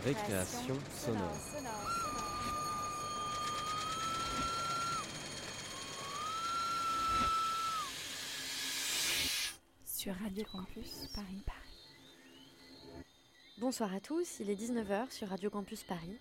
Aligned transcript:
Récréation 0.00 0.74
sonore. 0.90 1.36
Sur 9.84 10.14
Radio 10.14 10.44
Campus 10.50 11.08
Paris. 11.14 11.44
Bonsoir 13.58 13.92
à 13.94 14.00
tous, 14.00 14.40
il 14.40 14.48
est 14.48 14.54
19h 14.54 15.10
sur 15.10 15.28
Radio 15.28 15.50
Campus 15.50 15.82
Paris. 15.84 16.18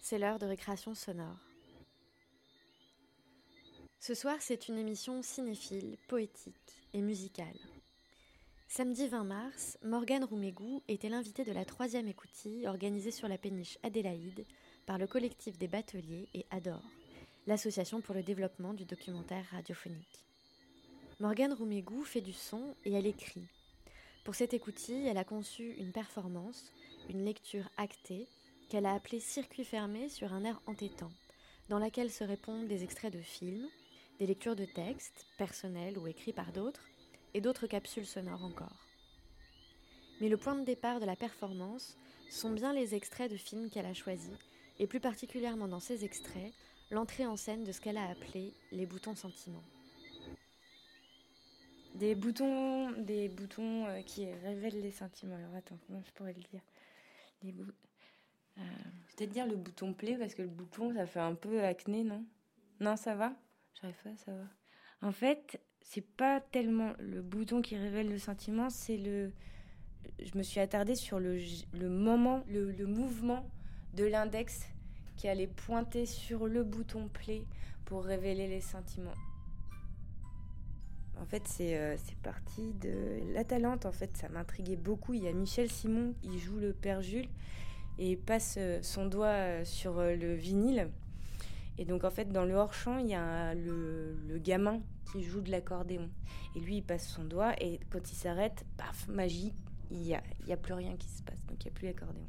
C'est 0.00 0.18
l'heure 0.18 0.38
de 0.38 0.46
récréation 0.46 0.94
sonore. 0.94 1.38
Ce 4.00 4.14
soir, 4.14 4.36
c'est 4.40 4.68
une 4.68 4.76
émission 4.76 5.22
cinéphile, 5.22 5.96
poétique 6.08 6.84
et 6.92 7.00
musicale. 7.00 7.56
Samedi 8.74 9.06
20 9.06 9.24
mars, 9.24 9.78
Morgane 9.84 10.24
Roumégou 10.24 10.82
était 10.88 11.10
l'invitée 11.10 11.44
de 11.44 11.52
la 11.52 11.66
troisième 11.66 12.08
écoutille 12.08 12.66
organisée 12.66 13.10
sur 13.10 13.28
la 13.28 13.36
péniche 13.36 13.76
Adélaïde 13.82 14.46
par 14.86 14.96
le 14.96 15.06
collectif 15.06 15.58
des 15.58 15.68
bateliers 15.68 16.26
et 16.32 16.46
Adore, 16.50 16.88
l'association 17.46 18.00
pour 18.00 18.14
le 18.14 18.22
développement 18.22 18.72
du 18.72 18.86
documentaire 18.86 19.44
radiophonique. 19.50 20.24
Morgane 21.20 21.52
Roumégou 21.52 22.02
fait 22.02 22.22
du 22.22 22.32
son 22.32 22.74
et 22.86 22.94
elle 22.94 23.06
écrit. 23.06 23.46
Pour 24.24 24.34
cette 24.34 24.54
écoutille, 24.54 25.06
elle 25.06 25.18
a 25.18 25.24
conçu 25.24 25.74
une 25.74 25.92
performance, 25.92 26.72
une 27.10 27.26
lecture 27.26 27.68
actée, 27.76 28.26
qu'elle 28.70 28.86
a 28.86 28.94
appelée 28.94 29.20
Circuit 29.20 29.66
fermé 29.66 30.08
sur 30.08 30.32
un 30.32 30.44
air 30.44 30.62
entêtant, 30.66 31.12
dans 31.68 31.78
laquelle 31.78 32.10
se 32.10 32.24
répondent 32.24 32.68
des 32.68 32.84
extraits 32.84 33.12
de 33.12 33.20
films, 33.20 33.68
des 34.18 34.26
lectures 34.26 34.56
de 34.56 34.64
textes, 34.64 35.26
personnels 35.36 35.98
ou 35.98 36.06
écrits 36.06 36.32
par 36.32 36.52
d'autres, 36.52 36.86
et 37.34 37.40
d'autres 37.40 37.66
capsules 37.66 38.06
sonores 38.06 38.44
encore. 38.44 38.86
Mais 40.20 40.28
le 40.28 40.36
point 40.36 40.54
de 40.54 40.64
départ 40.64 41.00
de 41.00 41.06
la 41.06 41.16
performance 41.16 41.96
sont 42.30 42.52
bien 42.52 42.72
les 42.72 42.94
extraits 42.94 43.30
de 43.30 43.36
films 43.36 43.70
qu'elle 43.70 43.86
a 43.86 43.94
choisis, 43.94 44.36
et 44.78 44.86
plus 44.86 45.00
particulièrement 45.00 45.68
dans 45.68 45.80
ces 45.80 46.04
extraits, 46.04 46.52
l'entrée 46.90 47.26
en 47.26 47.36
scène 47.36 47.64
de 47.64 47.72
ce 47.72 47.80
qu'elle 47.80 47.96
a 47.96 48.08
appelé 48.08 48.52
les 48.70 48.86
boutons 48.86 49.14
sentiments. 49.14 49.64
Des 51.94 52.14
boutons, 52.14 52.92
des 52.92 53.28
boutons 53.28 53.86
euh, 53.86 54.00
qui 54.02 54.24
révèlent 54.26 54.80
les 54.80 54.92
sentiments. 54.92 55.36
Alors 55.36 55.54
attends, 55.54 55.78
comment 55.86 56.02
je 56.06 56.10
pourrais 56.12 56.32
le 56.32 56.40
dire? 56.40 56.62
Les 57.42 57.52
boutons. 57.52 57.74
Euh, 58.58 58.62
peut-être 59.16 59.30
dire 59.30 59.46
le 59.46 59.56
bouton 59.56 59.92
play 59.92 60.16
parce 60.16 60.34
que 60.34 60.42
le 60.42 60.48
bouton 60.48 60.94
ça 60.94 61.06
fait 61.06 61.20
un 61.20 61.34
peu 61.34 61.62
acné, 61.62 62.02
non? 62.02 62.24
Non, 62.80 62.96
ça 62.96 63.14
va? 63.14 63.34
J'arrive 63.80 64.02
pas, 64.02 64.16
ça 64.16 64.32
va. 64.32 64.44
En 65.02 65.12
fait, 65.12 65.60
c'est 65.84 66.06
pas 66.06 66.40
tellement 66.40 66.92
le 66.98 67.22
bouton 67.22 67.62
qui 67.62 67.76
révèle 67.76 68.08
le 68.08 68.18
sentiment, 68.18 68.70
c'est 68.70 68.96
le. 68.96 69.32
Je 70.24 70.36
me 70.36 70.42
suis 70.42 70.60
attardée 70.60 70.94
sur 70.94 71.20
le, 71.20 71.38
moment, 71.88 72.42
le, 72.48 72.86
mouvement 72.86 73.48
de 73.94 74.04
l'index 74.04 74.66
qui 75.16 75.28
allait 75.28 75.46
pointer 75.46 76.06
sur 76.06 76.48
le 76.48 76.64
bouton 76.64 77.08
play 77.08 77.44
pour 77.84 78.04
révéler 78.04 78.48
les 78.48 78.60
sentiments. 78.60 79.14
En 81.20 81.24
fait, 81.24 81.46
c'est 81.46 81.78
euh, 81.78 81.96
parti 82.22 82.72
de 82.80 83.32
La 83.32 83.44
Talente. 83.44 83.86
En 83.86 83.92
fait, 83.92 84.16
ça 84.16 84.28
m'intriguait 84.28 84.76
beaucoup. 84.76 85.14
Il 85.14 85.22
y 85.22 85.28
a 85.28 85.32
Michel 85.32 85.70
Simon, 85.70 86.14
il 86.24 86.38
joue 86.38 86.58
le 86.58 86.72
père 86.72 87.00
Jules 87.00 87.28
et 87.98 88.16
passe 88.16 88.56
euh, 88.58 88.80
son 88.82 89.06
doigt 89.06 89.26
euh, 89.26 89.64
sur 89.64 90.02
le 90.02 90.34
vinyle. 90.34 90.88
Et 91.78 91.84
donc, 91.84 92.04
en 92.04 92.10
fait, 92.10 92.32
dans 92.32 92.44
le 92.44 92.54
hors-champ, 92.54 92.98
il 92.98 93.08
y 93.08 93.14
a 93.14 93.54
le, 93.54 94.16
le, 94.28 94.38
gamin 94.38 94.80
qui 95.12 95.22
joue 95.22 95.40
de 95.40 95.50
l'accordéon. 95.50 96.08
Et 96.56 96.60
lui, 96.60 96.76
il 96.78 96.82
passe 96.82 97.06
son 97.06 97.24
doigt 97.24 97.54
et 97.60 97.80
quand 97.90 98.10
il 98.10 98.14
s'arrête, 98.14 98.64
paf, 98.76 99.08
magie, 99.08 99.52
il 99.90 99.98
n'y 99.98 100.14
a, 100.14 100.22
y 100.46 100.52
a 100.52 100.56
plus 100.56 100.74
rien 100.74 100.96
qui 100.96 101.08
se 101.08 101.22
passe. 101.22 101.44
Donc, 101.46 101.64
il 101.64 101.68
n'y 101.68 101.70
a 101.70 101.74
plus 101.74 101.86
l'accordéon. 101.86 102.26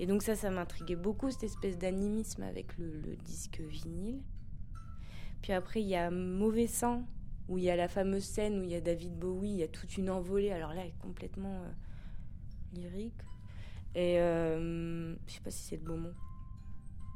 Et 0.00 0.06
donc 0.06 0.22
ça, 0.22 0.34
ça 0.34 0.50
m'intriguait 0.50 0.96
beaucoup, 0.96 1.30
cette 1.30 1.42
espèce 1.42 1.76
d'animisme 1.76 2.42
avec 2.42 2.76
le, 2.78 3.16
disque 3.22 3.60
vinyle. 3.60 4.22
Puis 5.42 5.52
après, 5.52 5.82
il 5.82 5.88
y 5.88 5.94
a 5.94 6.10
Mauvais 6.10 6.66
sang, 6.66 7.06
où 7.48 7.58
il 7.58 7.64
y 7.64 7.70
a 7.70 7.76
la 7.76 7.86
fameuse 7.86 8.24
scène 8.24 8.60
où 8.60 8.62
il 8.62 8.70
y 8.70 8.74
a 8.74 8.80
David 8.80 9.18
Bowie, 9.18 9.50
il 9.50 9.56
y 9.56 9.62
a 9.62 9.68
toute 9.68 9.98
une 9.98 10.08
envolée. 10.08 10.52
Alors 10.52 10.72
là, 10.72 10.80
elle 10.80 10.88
est 10.88 11.02
complètement 11.02 11.62
euh, 11.62 12.80
lyrique. 12.80 13.20
Et 13.94 14.18
euh, 14.20 15.14
je 15.26 15.32
sais 15.34 15.40
pas 15.40 15.50
si 15.50 15.64
c'est 15.64 15.76
le 15.76 15.82
bon 15.82 15.98
mot. 15.98 16.14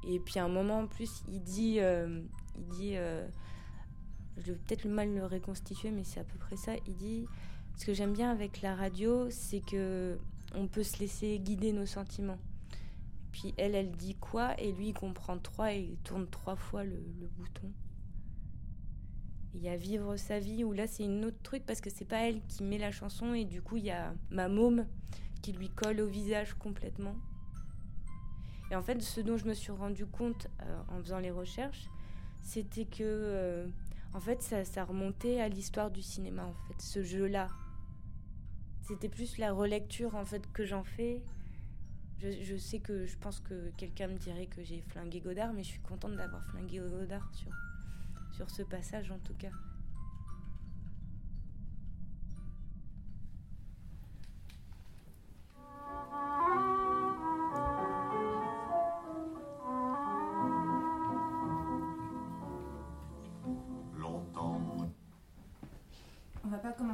Et 0.06 0.20
puis 0.20 0.38
à 0.38 0.44
un 0.44 0.48
moment 0.48 0.80
en 0.80 0.86
plus, 0.86 1.24
il 1.28 1.42
dit, 1.42 1.80
euh, 1.80 2.20
il 2.58 2.66
dit, 2.68 2.96
euh, 2.96 3.26
je 4.36 4.52
vais 4.52 4.58
peut-être 4.58 4.86
mal 4.86 5.14
le 5.14 5.26
reconstituer, 5.26 5.90
mais 5.90 6.04
c'est 6.04 6.20
à 6.20 6.24
peu 6.24 6.38
près 6.38 6.56
ça. 6.56 6.72
Il 6.86 6.94
dit, 6.94 7.26
ce 7.76 7.86
que 7.86 7.94
j'aime 7.94 8.12
bien 8.12 8.30
avec 8.30 8.62
la 8.62 8.74
radio, 8.74 9.30
c'est 9.30 9.60
que 9.60 10.18
on 10.54 10.68
peut 10.68 10.82
se 10.82 10.98
laisser 11.00 11.38
guider 11.38 11.72
nos 11.72 11.86
sentiments. 11.86 12.38
Puis 13.32 13.52
elle, 13.56 13.74
elle 13.74 13.90
dit 13.90 14.14
quoi, 14.14 14.58
et 14.60 14.70
lui, 14.72 14.88
il 14.88 14.94
comprend 14.94 15.38
trois 15.38 15.72
et 15.72 15.80
il 15.80 15.96
tourne 15.98 16.28
trois 16.28 16.54
fois 16.54 16.84
le, 16.84 16.96
bouton. 17.36 17.72
Il 19.54 19.62
y 19.62 19.68
a 19.68 19.76
Vivre 19.76 20.16
sa 20.16 20.38
vie, 20.38 20.64
où 20.64 20.72
là 20.72 20.86
c'est 20.86 21.04
une 21.04 21.24
autre 21.24 21.40
truc 21.42 21.64
parce 21.66 21.80
que 21.80 21.90
c'est 21.90 22.04
pas 22.04 22.28
elle 22.28 22.40
qui 22.46 22.62
met 22.62 22.78
la 22.78 22.90
chanson 22.90 23.34
et 23.34 23.44
du 23.44 23.62
coup 23.62 23.76
il 23.76 23.84
y 23.84 23.90
a 23.90 24.12
ma 24.30 24.48
môme 24.48 24.86
qui 25.42 25.52
lui 25.52 25.68
colle 25.68 26.00
au 26.00 26.06
visage 26.06 26.54
complètement. 26.54 27.14
Et 28.70 28.76
en 28.76 28.82
fait, 28.82 29.00
ce 29.02 29.20
dont 29.20 29.36
je 29.36 29.46
me 29.46 29.54
suis 29.54 29.72
rendu 29.72 30.06
compte 30.06 30.48
euh, 30.62 30.80
en 30.88 31.00
faisant 31.02 31.18
les 31.18 31.30
recherches, 31.30 31.88
c'était 32.44 32.84
que 32.84 33.02
euh, 33.02 33.66
en 34.12 34.20
fait 34.20 34.42
ça, 34.42 34.64
ça 34.64 34.84
remontait 34.84 35.40
à 35.40 35.48
l'histoire 35.48 35.90
du 35.90 36.02
cinéma 36.02 36.44
en 36.44 36.54
fait, 36.68 36.80
ce 36.80 37.02
jeu-là. 37.02 37.48
C'était 38.82 39.08
plus 39.08 39.38
la 39.38 39.52
relecture 39.52 40.14
en 40.14 40.24
fait 40.24 40.50
que 40.52 40.64
j'en 40.64 40.84
fais. 40.84 41.22
Je, 42.18 42.30
je, 42.42 42.56
sais 42.56 42.78
que 42.78 43.06
je 43.06 43.16
pense 43.18 43.40
que 43.40 43.70
quelqu'un 43.76 44.08
me 44.08 44.16
dirait 44.18 44.46
que 44.46 44.62
j'ai 44.62 44.80
flingué 44.82 45.20
Godard, 45.20 45.52
mais 45.52 45.62
je 45.62 45.68
suis 45.68 45.80
contente 45.80 46.16
d'avoir 46.16 46.44
flingué 46.46 46.78
Godard 46.78 47.28
sur 47.34 47.50
sur 48.32 48.50
ce 48.50 48.62
passage 48.62 49.10
en 49.10 49.18
tout 49.18 49.34
cas. 49.34 49.50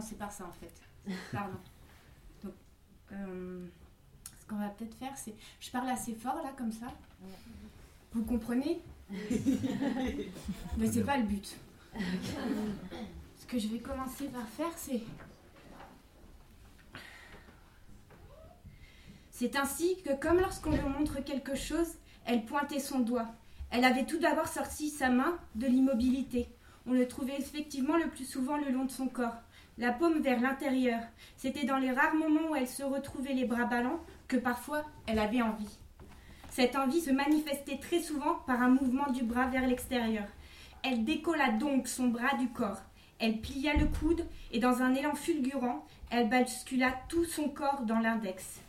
Commencer 0.01 0.15
par 0.15 0.33
ça 0.33 0.45
en 0.47 0.53
fait. 0.53 0.73
Pardon. 1.33 1.59
Donc, 2.43 2.55
euh, 3.13 3.67
ce 4.41 4.47
qu'on 4.47 4.57
va 4.57 4.69
peut-être 4.71 4.97
faire, 4.97 5.17
c'est. 5.17 5.35
Je 5.61 5.71
parle 5.71 5.91
assez 5.91 6.15
fort 6.15 6.37
là, 6.37 6.53
comme 6.57 6.73
ça. 6.73 6.87
Vous 8.13 8.25
comprenez? 8.25 8.81
Mais 10.79 10.91
c'est 10.91 11.05
pas 11.05 11.19
le 11.19 11.25
but. 11.25 11.57
Ce 13.39 13.47
que 13.47 13.59
je 13.59 13.69
vais 13.69 13.81
commencer 13.81 14.29
par 14.29 14.49
faire, 14.49 14.73
c'est. 14.77 15.03
C'est 19.31 19.57
ainsi 19.57 20.03
que, 20.03 20.15
comme 20.19 20.39
lorsqu'on 20.39 20.71
lui 20.71 20.83
montre 20.83 21.23
quelque 21.25 21.55
chose, 21.55 21.95
elle 22.27 22.45
pointait 22.45 22.81
son 22.81 23.01
doigt. 23.01 23.27
Elle 23.71 23.85
avait 23.85 24.05
tout 24.05 24.19
d'abord 24.19 24.49
sorti 24.49 24.91
sa 24.91 25.09
main 25.09 25.39
de 25.55 25.67
l'immobilité. 25.67 26.49
On 26.87 26.93
le 26.93 27.07
trouvait 27.09 27.39
effectivement 27.39 27.97
le 27.97 28.09
plus 28.09 28.25
souvent 28.25 28.57
le 28.59 28.71
long 28.71 28.85
de 28.85 28.91
son 28.91 29.07
corps, 29.07 29.37
la 29.79 29.93
paume 29.93 30.21
vers 30.21 30.41
l'intérieur. 30.41 31.01
C'était 31.37 31.65
dans 31.65 31.79
les 31.79 31.93
rares 31.93 32.15
moments 32.15 32.51
où 32.51 32.57
elle 32.57 32.69
se 32.69 32.83
retrouvait 32.83 33.35
les 33.35 33.45
bras 33.45 33.65
ballants 33.65 34.01
que 34.29 34.37
parfois 34.37 34.85
elle 35.07 35.19
avait 35.19 35.43
envie. 35.43 35.79
Cette 36.51 36.77
envie 36.77 37.01
se 37.01 37.11
manifestait 37.11 37.79
très 37.79 38.01
souvent 38.01 38.35
par 38.47 38.61
un 38.61 38.69
mouvement 38.69 39.11
du 39.11 39.23
bras 39.23 39.47
vers 39.47 39.67
l'extérieur. 39.67 40.27
Elle 40.83 41.05
décolla 41.05 41.51
donc 41.51 41.89
son 41.89 42.09
bras 42.09 42.37
du 42.37 42.49
corps. 42.49 42.81
Elle 43.19 43.41
plia 43.41 43.75
le 43.75 43.87
coude 43.87 44.27
et 44.51 44.59
dans 44.59 44.83
un 44.83 44.95
élan 44.95 45.15
fulgurant, 45.15 45.87
elle 46.11 46.29
bascula 46.29 46.95
tout 47.09 47.25
son 47.25 47.49
corps 47.49 47.83
dans 47.83 47.99
l'index. 47.99 48.61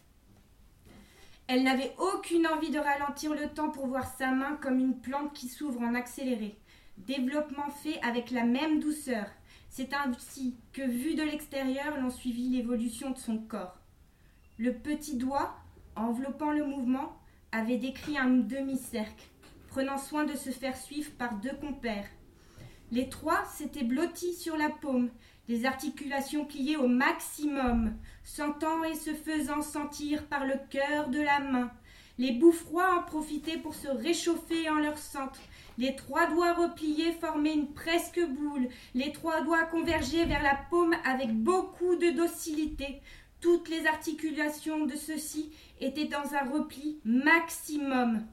Elle 1.48 1.64
n'avait 1.64 1.94
aucune 1.98 2.48
envie 2.48 2.70
de 2.70 2.80
ralentir 2.80 3.34
le 3.34 3.48
temps 3.48 3.72
pour 3.72 3.88
voir 3.88 4.06
sa 4.06 4.32
main 4.32 4.58
comme 4.62 4.80
une 4.80 5.00
plante 5.00 5.34
qui 5.34 5.48
s'ouvre 5.48 5.82
en 5.82 5.96
accéléré. 5.96 6.58
Développement 6.98 7.70
fait 7.70 8.00
avec 8.04 8.32
la 8.32 8.44
même 8.44 8.80
douceur. 8.80 9.26
C'est 9.74 9.94
ainsi 9.94 10.58
que, 10.74 10.82
vu 10.82 11.16
de 11.16 11.24
l'extérieur, 11.24 11.98
l'on 12.02 12.10
suivit 12.10 12.50
l'évolution 12.50 13.12
de 13.12 13.18
son 13.18 13.38
corps. 13.38 13.80
Le 14.58 14.74
petit 14.74 15.16
doigt, 15.16 15.56
enveloppant 15.96 16.52
le 16.52 16.66
mouvement, 16.66 17.18
avait 17.54 17.78
décrit 17.78 18.18
un 18.18 18.32
demi-cercle, 18.32 19.30
prenant 19.70 19.98
soin 19.98 20.26
de 20.26 20.36
se 20.36 20.50
faire 20.50 20.76
suivre 20.76 21.12
par 21.12 21.36
deux 21.36 21.56
compères. 21.56 22.10
Les 22.92 23.08
trois 23.08 23.46
s'étaient 23.46 23.86
blottis 23.86 24.34
sur 24.34 24.58
la 24.58 24.70
paume, 24.70 25.10
les 25.48 25.66
articulations 25.66 26.44
pliées 26.44 26.76
au 26.76 26.90
maximum, 26.90 27.96
sentant 28.26 28.84
et 28.84 28.96
se 28.96 29.14
faisant 29.14 29.62
sentir 29.62 30.28
par 30.28 30.46
le 30.46 30.56
cœur 30.70 31.08
de 31.08 31.22
la 31.22 31.40
main. 31.40 31.72
Les 32.18 32.34
bouts 32.34 32.52
froids 32.52 32.98
en 32.98 33.04
profitaient 33.04 33.58
pour 33.58 33.74
se 33.74 33.88
réchauffer 33.88 34.70
en 34.70 34.80
leur 34.80 34.98
centre. 34.98 35.40
Les 35.78 35.96
trois 35.96 36.28
doigts 36.28 36.54
repliés 36.54 37.14
formaient 37.14 37.54
une 37.54 37.74
presque 37.74 38.20
boule. 38.20 38.68
Les 38.94 39.12
trois 39.12 39.42
doigts 39.42 39.64
convergeaient 39.64 40.26
vers 40.26 40.44
la 40.44 40.56
paume 40.70 40.96
avec 41.06 41.32
beaucoup 41.32 41.96
de 41.96 42.12
docilité. 42.12 43.02
Toutes 43.40 43.70
les 43.70 43.88
articulations 43.88 44.86
de 44.86 44.96
ceux-ci 44.96 45.52
étaient 45.80 46.06
dans 46.06 46.36
un 46.36 46.50
repli 46.52 47.00
maximum. 47.04 48.26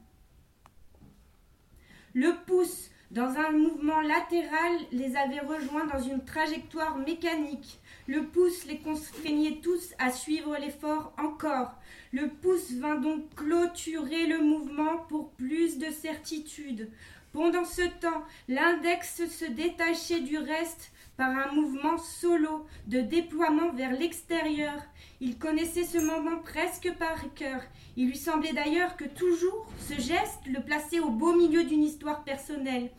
Le 2.14 2.32
pouce, 2.46 2.90
dans 3.10 3.38
un 3.38 3.52
mouvement 3.52 4.02
latéral, 4.02 4.72
les 4.92 5.16
avait 5.16 5.40
rejoints 5.40 5.86
dans 5.86 6.02
une 6.02 6.24
trajectoire 6.24 6.98
mécanique. 6.98 7.78
Le 8.06 8.26
pouce 8.26 8.66
les 8.66 8.78
contraignait 8.78 9.60
tous 9.62 9.94
à 9.98 10.10
suivre 10.10 10.56
l'effort 10.58 11.14
encore. 11.16 11.72
Le 12.12 12.28
pouce 12.28 12.72
vint 12.72 12.96
donc 12.96 13.34
clôturer 13.34 14.26
le 14.26 14.42
mouvement 14.42 14.98
pour 15.08 15.30
plus 15.32 15.78
de 15.78 15.90
certitude. 15.90 16.90
Pendant 17.38 17.64
ce 17.64 17.82
temps, 18.00 18.24
l'index 18.48 19.24
se 19.28 19.44
détachait 19.44 20.22
du 20.22 20.38
reste 20.38 20.90
par 21.16 21.30
un 21.30 21.52
mouvement 21.54 21.96
solo 21.96 22.66
de 22.88 23.00
déploiement 23.00 23.70
vers 23.74 23.92
l'extérieur. 23.92 24.74
Il 25.20 25.38
connaissait 25.38 25.84
ce 25.84 25.98
moment 25.98 26.40
presque 26.42 26.92
par 26.98 27.32
cœur. 27.34 27.62
Il 27.96 28.08
lui 28.08 28.16
semblait 28.16 28.54
d'ailleurs 28.54 28.96
que 28.96 29.04
toujours 29.04 29.68
ce 29.78 29.94
geste 29.94 30.48
le 30.48 30.60
plaçait 30.64 30.98
au 30.98 31.10
beau 31.10 31.32
milieu 31.36 31.62
d'une 31.62 31.84
histoire 31.84 32.24
personnelle. 32.24 32.90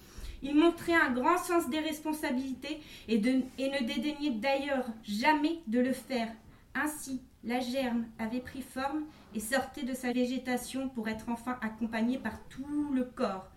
Il 0.42 0.56
montrait 0.56 0.96
un 0.96 1.12
grand 1.12 1.38
sens 1.38 1.70
des 1.70 1.80
responsabilités 1.80 2.80
et, 3.10 3.16
et 3.16 3.70
ne 3.70 3.86
dédaignait 3.86 4.40
d'ailleurs 4.40 4.88
jamais 5.04 5.60
de 5.68 5.82
le 5.82 5.92
faire. 5.92 6.32
Ainsi, 6.76 7.22
la 7.44 7.60
germe 7.60 8.06
avait 8.18 8.40
pris 8.40 8.62
forme 8.62 9.04
et 9.36 9.42
sortait 9.42 9.84
de 9.84 9.94
sa 9.94 10.14
végétation 10.14 10.88
pour 10.88 11.10
être 11.10 11.26
enfin 11.28 11.58
accompagnée 11.62 12.18
par 12.18 12.42
tout 12.48 12.94
le 12.94 13.04
corps. 13.04 13.50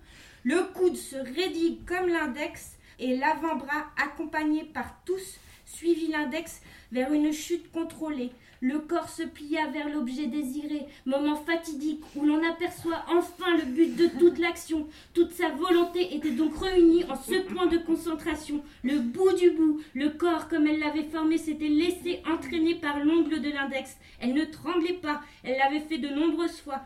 Le 0.45 0.61
coude 0.75 0.97
se 0.97 1.15
raidit 1.15 1.79
comme 1.87 2.09
l'index 2.09 2.77
et 2.99 3.17
l'avant-bras, 3.17 3.87
accompagné 3.97 4.65
par 4.65 5.01
tous, 5.05 5.39
suivit 5.65 6.09
l'index 6.09 6.63
vers 6.91 7.13
une 7.13 7.33
chute 7.33 7.71
contrôlée. 7.71 8.33
Le 8.61 8.81
corps 8.81 9.09
se 9.09 9.23
plia 9.23 9.69
vers 9.69 9.89
l'objet 9.89 10.27
désiré, 10.27 10.87
moment 11.07 11.37
fatidique 11.37 12.03
où 12.17 12.25
l'on 12.25 12.43
aperçoit 12.49 13.05
enfin 13.09 13.57
le 13.57 13.65
but 13.67 13.95
de 13.95 14.09
toute 14.19 14.39
l'action. 14.39 14.89
Toute 15.15 15.31
sa 15.31 15.49
volonté 15.51 16.15
était 16.17 16.33
donc 16.33 16.57
réunie 16.57 17.05
en 17.05 17.17
ce 17.17 17.41
point 17.43 17.67
de 17.67 17.79
concentration. 17.79 18.65
Le 18.83 18.99
bout 18.99 19.33
du 19.35 19.51
bout, 19.51 19.81
le 19.95 20.11
corps 20.11 20.49
comme 20.49 20.67
elle 20.67 20.81
l'avait 20.81 21.09
formé 21.09 21.39
s'était 21.39 21.69
laissé 21.69 22.21
entraîner 22.29 22.75
par 22.75 22.99
l'ongle 22.99 23.41
de 23.41 23.51
l'index. 23.51 23.97
Elle 24.21 24.35
ne 24.35 24.45
tremblait 24.45 24.99
pas, 25.01 25.21
elle 25.45 25.59
l'avait 25.59 25.87
fait 25.87 25.99
de 25.99 26.09
nombreuses 26.09 26.61
fois. 26.61 26.83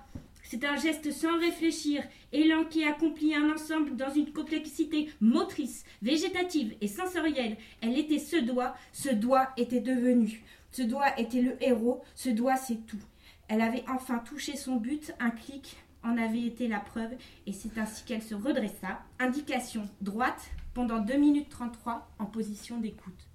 C'est 0.49 0.65
un 0.65 0.77
geste 0.77 1.11
sans 1.11 1.39
réfléchir, 1.41 2.05
élan 2.33 2.65
qui 2.65 2.85
accomplit 2.85 3.35
un 3.35 3.51
ensemble 3.53 3.97
dans 3.97 4.13
une 4.13 4.33
complexité 4.33 5.09
motrice, 5.21 5.83
végétative 6.03 6.77
et 6.81 6.87
sensorielle. 6.87 7.57
Elle 7.81 7.99
était 7.99 8.21
ce 8.21 8.37
doigt, 8.37 8.77
ce 8.93 9.09
doigt 9.09 9.49
était 9.57 9.81
devenu. 9.81 10.45
Ce 10.71 10.83
doigt 10.83 11.19
était 11.19 11.43
le 11.43 11.61
héros, 11.61 12.05
ce 12.15 12.31
doigt 12.31 12.57
c'est 12.57 12.87
tout. 12.87 13.03
Elle 13.49 13.61
avait 13.61 13.85
enfin 13.89 14.19
touché 14.19 14.57
son 14.57 14.77
but, 14.77 15.13
un 15.19 15.31
clic 15.31 15.79
en 16.05 16.17
avait 16.17 16.43
été 16.43 16.69
la 16.69 16.79
preuve, 16.79 17.15
et 17.47 17.53
c'est 17.53 17.77
ainsi 17.77 18.05
qu'elle 18.05 18.23
se 18.23 18.37
redressa. 18.37 19.03
Indication 19.19 19.89
droite 20.01 20.51
pendant 20.75 21.01
2 21.01 21.17
minutes 21.17 21.49
33 21.49 22.09
en 22.21 22.27
position 22.27 22.79
d'écoute. 22.79 23.26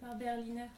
Par 0.00 0.16
Berliner. 0.16 0.68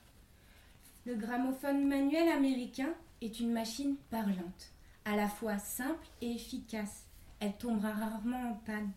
Le 1.04 1.16
gramophone 1.16 1.86
manuel 1.86 2.28
américain 2.28 2.94
est 3.20 3.40
une 3.40 3.52
machine 3.52 3.96
parlante, 4.10 4.72
à 5.04 5.16
la 5.16 5.28
fois 5.28 5.58
simple 5.58 6.06
et 6.20 6.32
efficace. 6.32 7.06
Elle 7.40 7.56
tombera 7.56 7.92
rarement 7.92 8.50
en 8.50 8.54
panne, 8.54 8.92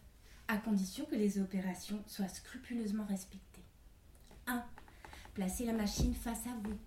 à 0.48 0.58
condition 0.58 1.06
que 1.06 1.16
les 1.16 1.40
opérations 1.40 2.04
soient 2.08 2.28
scrupuleusement 2.28 3.06
respectées. 3.06 3.64
1. 4.48 4.64
Placez 5.34 5.66
la 5.66 5.74
machine 5.74 6.14
face 6.14 6.46
à 6.46 6.56
vous, 6.64 6.78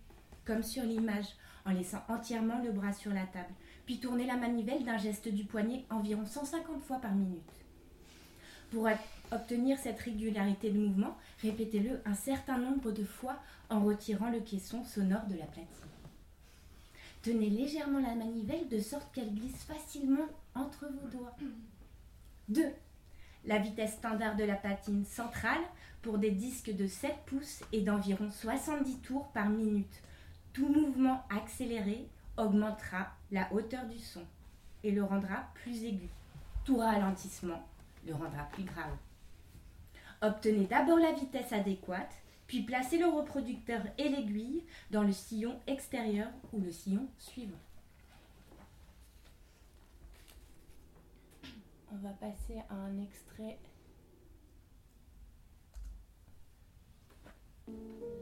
comme 0.45 0.63
sur 0.63 0.85
l'image, 0.85 1.35
en 1.67 1.73
laissant 1.73 2.03
entièrement 2.09 2.63
le 2.63 2.73
bras 2.73 2.93
sur 2.93 3.13
la 3.13 3.27
table, 3.27 3.53
puis 3.85 4.01
tournez 4.01 4.27
la 4.27 4.37
manivelle 4.37 4.85
d'un 4.85 4.99
geste 4.99 5.29
du 5.29 5.45
poignet 5.45 5.85
environ 5.91 6.25
150 6.25 6.83
fois 6.83 6.99
par 6.99 7.15
minute. 7.15 7.43
Pour 8.71 8.87
obtenir 9.33 9.79
cette 9.79 10.01
régularité 10.01 10.71
de 10.71 10.79
mouvement, 10.79 11.17
répétez-le 11.41 12.01
un 12.05 12.15
certain 12.15 12.59
nombre 12.59 12.93
de 12.93 13.05
fois 13.05 13.37
en 13.71 13.81
retirant 13.81 14.31
le 14.31 14.41
caisson 14.41 14.85
sonore 14.85 15.27
de 15.27 15.39
la 15.39 15.47
platine. 15.47 15.67
Tenez 17.23 17.51
légèrement 17.51 17.99
la 17.99 18.15
manivelle 18.15 18.69
de 18.69 18.79
sorte 18.79 19.13
qu'elle 19.13 19.35
glisse 19.35 19.65
facilement 19.65 20.27
entre 20.55 20.87
vos 20.87 21.09
doigts. 21.19 21.37
2. 22.49 22.65
La 23.47 23.59
vitesse 23.59 23.95
standard 23.95 24.37
de 24.37 24.45
la 24.45 24.55
platine 24.55 25.05
centrale 25.05 25.63
pour 26.03 26.19
des 26.19 26.31
disques 26.31 26.75
de 26.75 26.87
7 26.87 27.15
pouces 27.27 27.63
est 27.73 27.81
d'environ 27.81 28.31
70 28.31 28.99
tours 28.99 29.29
par 29.29 29.49
minute. 29.49 30.03
Tout 30.53 30.69
mouvement 30.69 31.25
accéléré 31.31 32.07
augmentera 32.37 33.09
la 33.31 33.53
hauteur 33.53 33.87
du 33.87 33.99
son 33.99 34.23
et 34.85 34.91
le 34.91 35.03
rendra 35.03 35.47
plus 35.55 35.85
aigu. 35.85 36.09
Tout 36.65 36.79
ralentissement 36.79 37.63
le 38.07 38.15
rendra 38.15 38.45
plus 38.53 38.65
grave. 38.65 38.97
Obtenez 40.21 40.67
d'abord 40.67 40.99
la 40.99 41.13
vitesse 41.13 41.53
adéquate, 41.53 42.13
puis 42.47 42.63
placez 42.63 42.99
le 42.99 43.07
reproducteur 43.07 43.83
et 43.99 44.09
l'aiguille 44.09 44.65
dans 44.91 45.03
le 45.03 45.13
sillon 45.13 45.61
extérieur 45.67 46.29
ou 46.53 46.61
le 46.61 46.71
sillon 46.71 47.09
suivant. 47.19 47.59
On 51.93 51.97
va 51.97 52.11
passer 52.11 52.59
à 52.69 52.75
un 52.75 53.01
extrait 53.03 53.59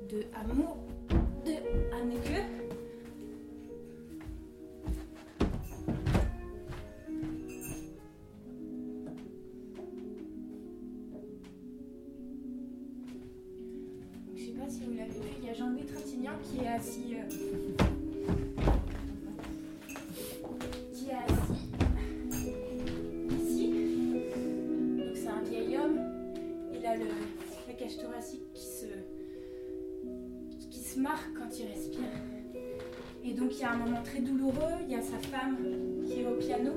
de 0.09 0.27
Amour 0.35 0.77
de 1.45 1.95
Anneke. 1.95 2.86
Qui 16.43 16.65
est 16.65 16.69
assis. 16.69 17.15
Euh, 17.15 17.29
qui 20.93 21.09
est 21.09 21.15
assis 21.15 21.67
ici. 23.41 23.73
Donc 24.97 25.15
c'est 25.15 25.29
un 25.29 25.43
vieil 25.43 25.77
homme. 25.77 26.01
Il 26.75 26.87
a 26.87 26.97
le, 26.97 27.05
la 27.69 27.75
cage 27.75 27.97
thoracique 27.99 28.53
qui 28.55 28.65
se, 28.65 28.87
qui 30.71 30.79
se 30.79 30.99
marque 31.01 31.33
quand 31.35 31.59
il 31.59 31.67
respire. 31.67 32.01
Et 33.25 33.33
donc 33.35 33.55
il 33.55 33.61
y 33.61 33.65
a 33.65 33.73
un 33.73 33.77
moment 33.79 34.03
très 34.03 34.21
douloureux. 34.21 34.75
Il 34.87 34.93
y 34.93 34.97
a 34.97 35.03
sa 35.03 35.19
femme 35.19 35.59
qui 36.07 36.21
est 36.21 36.27
au 36.27 36.37
piano. 36.37 36.73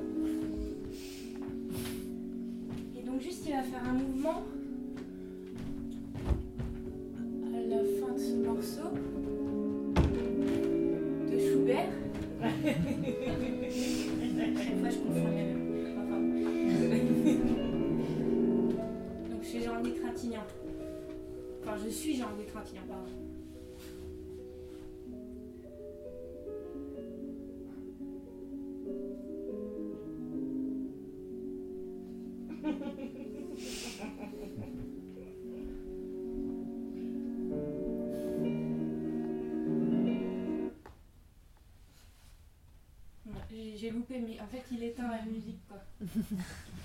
Mais 44.18 44.38
en 44.40 44.46
fait, 44.46 44.64
il 44.72 44.82
éteint 44.82 45.08
la 45.08 45.22
musique, 45.22 45.60
quoi. 45.68 45.78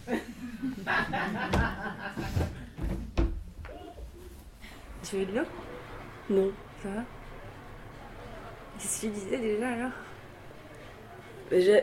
Tu 5.04 5.18
veux 5.18 5.26
de 5.26 5.38
l'eau? 5.38 5.46
Non. 6.32 6.52
Ça 6.82 6.90
va? 6.90 7.04
Qu'est-ce 8.80 9.02
que 9.02 9.08
tu 9.08 9.14
disais 9.14 9.38
déjà 9.38 9.70
alors? 9.70 9.92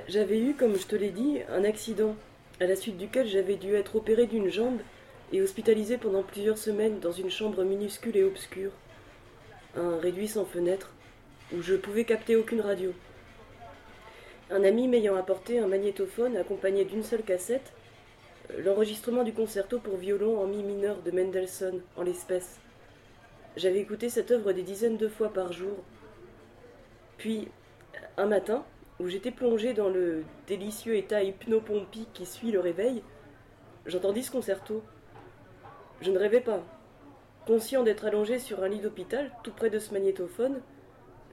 J'avais 0.09 0.41
eu, 0.41 0.55
comme 0.55 0.77
je 0.77 0.87
te 0.87 0.97
l'ai 0.97 1.11
dit, 1.11 1.39
un 1.49 1.63
accident, 1.65 2.17
à 2.61 2.67
la 2.67 2.75
suite 2.75 2.99
duquel 2.99 3.29
j'avais 3.29 3.57
dû 3.57 3.75
être 3.75 3.97
opéré 3.97 4.27
d'une 4.27 4.51
jambe 4.51 4.81
et 5.33 5.41
hospitalisé 5.41 5.99
pendant 5.99 6.23
plusieurs 6.23 6.59
semaines 6.59 6.99
dans 6.99 7.13
une 7.13 7.31
chambre 7.31 7.63
minuscule 7.65 8.17
et 8.17 8.25
obscure, 8.25 8.73
un 9.77 9.99
réduit 9.99 10.29
sans 10.29 10.45
fenêtre, 10.45 10.93
où 11.55 11.63
je 11.63 11.75
pouvais 11.75 12.05
capter 12.05 12.35
aucune 12.37 12.61
radio. 12.61 12.93
Un 14.53 14.65
ami 14.65 14.87
m'ayant 14.87 15.17
apporté 15.17 15.59
un 15.61 15.67
magnétophone 15.67 16.37
accompagné 16.37 16.85
d'une 16.85 17.03
seule 17.03 17.23
cassette, 17.23 17.73
l'enregistrement 18.59 19.23
du 19.23 19.33
concerto 19.33 19.79
pour 19.79 19.97
violon 19.97 20.39
en 20.39 20.47
mi 20.47 20.63
mineur 20.63 21.01
de 21.01 21.11
Mendelssohn, 21.11 21.81
en 21.97 22.03
l'espèce. 22.03 22.61
J'avais 23.57 23.81
écouté 23.81 24.11
cette 24.11 24.31
œuvre 24.31 24.53
des 24.53 24.63
dizaines 24.63 24.99
de 24.99 25.09
fois 25.09 25.33
par 25.33 25.55
jour. 25.55 25.79
Puis, 27.17 27.49
un 28.19 28.27
matin, 28.27 28.63
où 29.01 29.09
j'étais 29.09 29.31
plongé 29.31 29.73
dans 29.73 29.89
le 29.89 30.23
délicieux 30.47 30.97
état 30.97 31.23
hypnopompique 31.23 32.13
qui 32.13 32.27
suit 32.27 32.53
le 32.53 32.61
réveil, 32.61 33.03
j'entendis 33.87 34.25
ce 34.25 34.33
concerto. 34.33 34.83
Je 36.03 36.11
ne 36.11 36.19
rêvais 36.19 36.43
pas. 36.43 36.63
Conscient 37.47 37.85
d'être 37.85 38.05
allongé 38.05 38.39
sur 38.39 38.63
un 38.63 38.69
lit 38.69 38.81
d'hôpital, 38.81 39.33
tout 39.45 39.53
près 39.53 39.71
de 39.71 39.79
ce 39.79 39.95
magnétophone, 39.95 40.61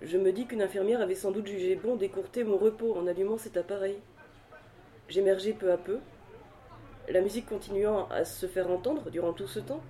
je 0.02 0.18
me 0.18 0.32
dis 0.32 0.46
qu'une 0.46 0.62
infirmière 0.62 1.02
avait 1.02 1.16
sans 1.16 1.32
doute 1.32 1.48
jugé 1.48 1.76
bon 1.76 1.96
d'écourter 1.96 2.44
mon 2.44 2.58
repos 2.58 2.96
en 2.98 3.06
allumant 3.08 3.38
cet 3.38 3.58
appareil. 3.58 4.00
J'émergeai 5.10 5.54
peu 5.54 5.72
à 5.72 5.78
peu, 5.78 6.00
la 7.10 7.22
musique 7.22 7.48
continuant 7.48 8.08
à 8.10 8.24
se 8.24 8.46
faire 8.46 8.70
entendre 8.70 9.10
durant 9.10 9.34
tout 9.34 9.48
ce 9.48 9.60
temps. 9.60 9.82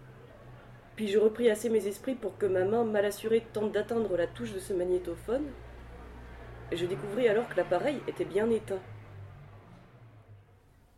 Puis 0.96 1.08
je 1.08 1.20
repris 1.20 1.50
assez 1.50 1.70
mes 1.70 1.86
esprits 1.88 2.16
pour 2.16 2.38
que 2.38 2.46
ma 2.46 2.66
main 2.66 2.84
mal 2.84 3.06
assurée 3.06 3.46
tente 3.54 3.72
d'atteindre 3.72 4.18
la 4.18 4.28
touche 4.28 4.54
de 4.54 4.60
ce 4.60 4.74
magnétophone. 4.74 5.46
Je 6.72 6.86
découvris 6.86 7.28
alors 7.28 7.48
que 7.48 7.58
l'appareil 7.58 8.02
était 8.08 8.26
bien 8.26 8.50
éteint. 8.50 8.82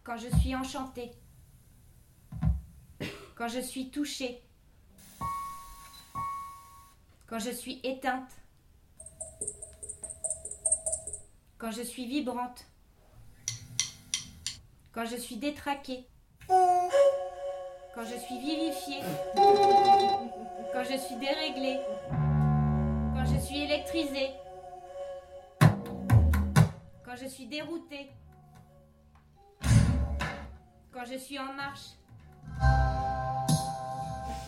Quand 0.03 0.17
je 0.17 0.27
suis 0.37 0.55
enchantée, 0.55 1.11
quand 3.35 3.47
je 3.47 3.59
suis 3.59 3.91
touchée, 3.91 4.41
quand 7.27 7.39
je 7.39 7.51
suis 7.51 7.79
éteinte, 7.83 8.40
quand 11.61 11.69
je 11.69 11.83
suis 11.83 12.07
vibrante, 12.07 12.65
quand 14.93 15.05
je 15.05 15.15
suis 15.15 15.35
détraquée, 15.35 16.07
quand 16.47 18.03
je 18.03 18.17
suis 18.17 18.39
vivifiée, 18.39 19.03
quand 20.73 20.83
je 20.83 20.97
suis 20.97 21.15
déréglée, 21.17 21.79
quand 23.13 23.25
je 23.25 23.37
suis 23.39 23.59
électrisée, 23.61 24.31
quand 27.05 27.15
je 27.15 27.27
suis 27.27 27.45
déroutée, 27.45 28.09
quand 30.91 31.05
je 31.05 31.17
suis 31.19 31.37
en 31.37 31.53
marche, 31.53 31.91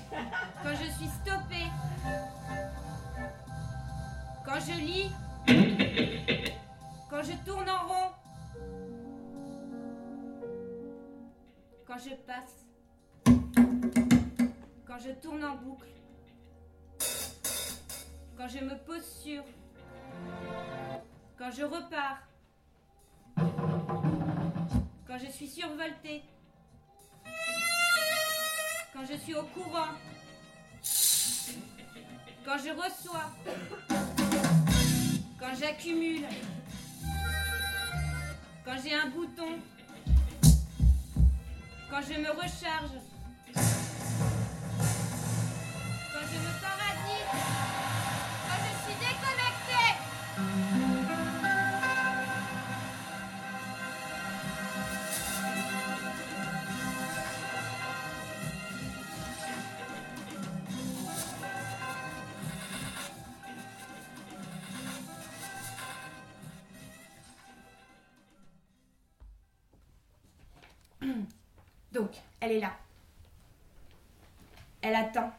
quand 0.09 0.75
je 0.81 0.89
suis 0.97 1.09
stoppée, 1.21 1.67
quand 4.43 4.59
je 4.59 4.79
lis, 4.79 5.11
quand 7.13 7.21
je 7.21 7.33
tourne 7.45 7.69
en 7.69 7.87
rond, 7.87 8.11
quand 11.85 11.99
je 11.99 12.15
passe, 12.25 12.65
quand 14.87 14.97
je 14.97 15.11
tourne 15.21 15.45
en 15.45 15.55
boucle, 15.57 15.89
quand 18.35 18.47
je 18.47 18.65
me 18.65 18.75
pose 18.83 19.05
sur, 19.05 19.43
quand 21.37 21.51
je 21.51 21.63
repars, 21.63 22.23
quand 25.05 25.19
je 25.19 25.29
suis 25.31 25.49
survoltée, 25.49 26.23
quand 28.91 29.05
je 29.07 29.17
suis 29.17 29.35
au 29.35 29.43
courant, 29.43 29.93
quand 32.43 32.57
je 32.57 32.71
reçois, 32.71 33.29
quand 35.39 35.53
j'accumule, 35.59 36.25
quand 38.65 38.75
j'ai 38.83 38.93
un 38.93 39.09
bouton, 39.09 39.59
quand 41.89 42.01
je 42.01 42.19
me 42.19 42.29
recharge, 42.29 42.91
elle 72.43 72.51
est 72.51 72.59
là. 72.59 72.73
Elle 74.81 74.95
attend 74.95 75.31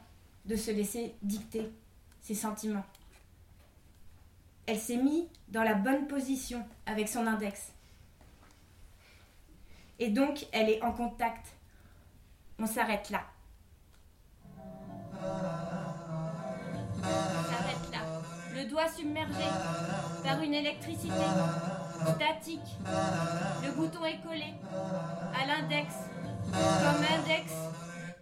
de 0.47 0.57
se 0.57 0.71
laisser 0.71 1.15
dicter 1.21 1.71
ses 2.23 2.35
sentiments. 2.35 2.85
Elle 4.67 4.79
s'est 4.79 4.97
mise 4.97 5.27
dans 5.49 5.63
la 5.63 5.75
bonne 5.75 6.07
position 6.07 6.67
avec 6.87 7.09
son 7.09 7.27
index. 7.27 7.73
Et 9.99 10.09
donc, 10.09 10.47
elle 10.53 10.71
est 10.71 10.83
en 10.83 10.93
contact. 10.93 11.55
On 12.59 12.67
s'arrête 12.67 13.11
là. 13.11 13.25
On 15.13 15.23
s'arrête 17.03 17.91
là. 17.93 17.99
Le 18.55 18.65
doigt 18.65 18.89
submergé 18.89 19.45
par 20.25 20.41
une 20.41 20.55
électricité 20.55 21.13
statique. 22.15 22.79
Le 23.63 23.73
bouton 23.73 24.07
est 24.07 24.23
collé 24.23 24.55
à 25.39 25.47
l'index 25.47 25.95
comme 26.55 27.05
index 27.05 27.53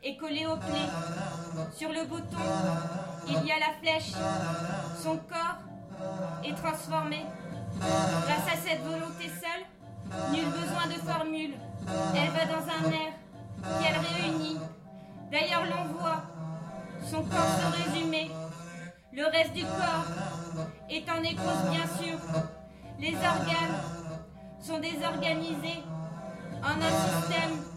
est 0.03 0.17
collé 0.17 0.47
au 0.47 0.57
pied. 0.57 0.89
Sur 1.77 1.91
le 1.91 2.05
bouton, 2.07 2.39
il 3.27 3.47
y 3.47 3.53
a 3.53 3.59
la 3.59 3.73
flèche. 3.81 4.12
Son 5.03 5.17
corps 5.17 5.59
est 6.45 6.55
transformé. 6.55 7.25
Grâce 7.79 8.49
à 8.53 8.57
cette 8.57 8.83
volonté 8.83 9.31
seule, 9.41 10.33
nul 10.33 10.45
besoin 10.47 10.87
de 10.87 11.01
formule. 11.09 11.55
Elle 12.15 12.31
va 12.31 12.47
dans 12.47 12.65
un 12.65 12.91
air 12.91 13.12
qu'elle 13.81 13.99
réunit. 13.99 14.59
D'ailleurs, 15.31 15.65
l'on 15.65 15.99
voit 15.99 16.23
son 17.09 17.23
corps 17.23 17.57
se 17.61 17.91
résumer. 17.91 18.31
Le 19.12 19.25
reste 19.27 19.53
du 19.53 19.62
corps 19.62 20.07
est 20.89 21.11
en 21.11 21.21
nécrose, 21.21 21.71
bien 21.71 21.87
sûr. 22.03 22.19
Les 22.99 23.15
organes 23.15 23.81
sont 24.61 24.79
désorganisés 24.79 25.83
en 26.62 26.81
un 26.81 27.21
système 27.21 27.72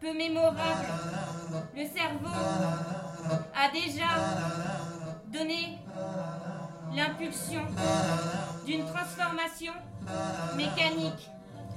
peu 0.00 0.12
mémorable. 0.16 0.86
Le 1.74 1.84
cerveau 1.84 2.34
a 3.54 3.70
déjà 3.72 4.06
donné 5.26 5.78
l'impulsion 6.94 7.62
d'une 8.64 8.84
transformation 8.86 9.72
mécanique. 10.56 11.30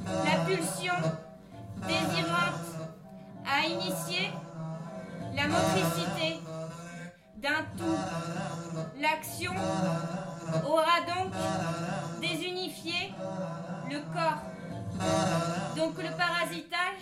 La 0.06 0.46
pulsion 0.46 0.94
désirante 1.88 2.90
a 3.46 3.66
initié 3.68 4.32
la 5.36 5.48
motricité 5.48 6.40
d'un 7.38 7.64
tout. 7.78 7.98
L'action 9.00 9.54
aura 10.68 11.02
donc 11.08 11.34
désunifié 12.22 13.14
le 13.90 14.00
corps. 14.14 14.42
Donc 15.76 15.98
le 15.98 16.10
parasitage 16.16 17.02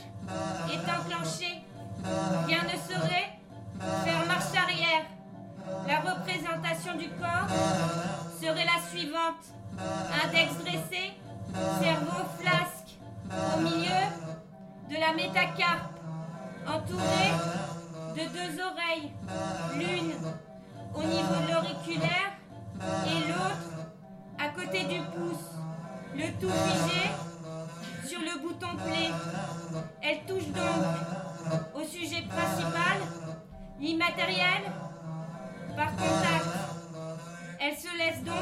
est 0.72 0.84
enclenché. 0.90 1.64
Rien 2.48 2.64
ne 2.64 2.78
saurait 2.78 3.40
faire 3.80 4.26
marche 4.26 4.56
arrière. 4.56 5.06
La 5.88 6.00
représentation 6.00 6.96
du 6.98 7.10
corps 7.10 7.48
serait 8.40 8.66
la 8.66 8.82
suivante. 8.90 9.46
Index 10.24 10.54
dressé, 10.60 11.14
cerveau 11.82 12.26
flasque, 12.40 12.98
au 13.32 13.60
milieu 13.62 14.02
de 14.90 14.96
la 15.00 15.14
métacarpe, 15.14 15.94
entouré 16.68 17.32
de 18.16 18.22
deux 18.28 18.62
oreilles, 18.62 19.12
l'une 19.76 20.14
au 20.94 21.04
niveau 21.04 21.36
de 21.48 21.54
l'auriculaire 21.54 22.34
et 23.06 23.28
l'autre 23.30 23.90
à 24.38 24.50
côté 24.50 24.84
du 24.86 25.00
pouce. 25.00 25.60
Le 26.16 26.28
tout 26.40 26.50
figé 26.50 27.12
sur 28.10 28.20
le 28.22 28.42
bouton 28.42 28.76
play. 28.84 29.12
Elle 30.02 30.26
touche 30.26 30.48
donc 30.48 30.84
au 31.76 31.84
sujet 31.84 32.24
principal, 32.28 32.98
l'immatériel, 33.80 34.64
par 35.76 35.92
contact. 35.92 36.50
Elle 37.60 37.78
se 37.78 37.98
laisse 37.98 38.24
donc 38.24 38.34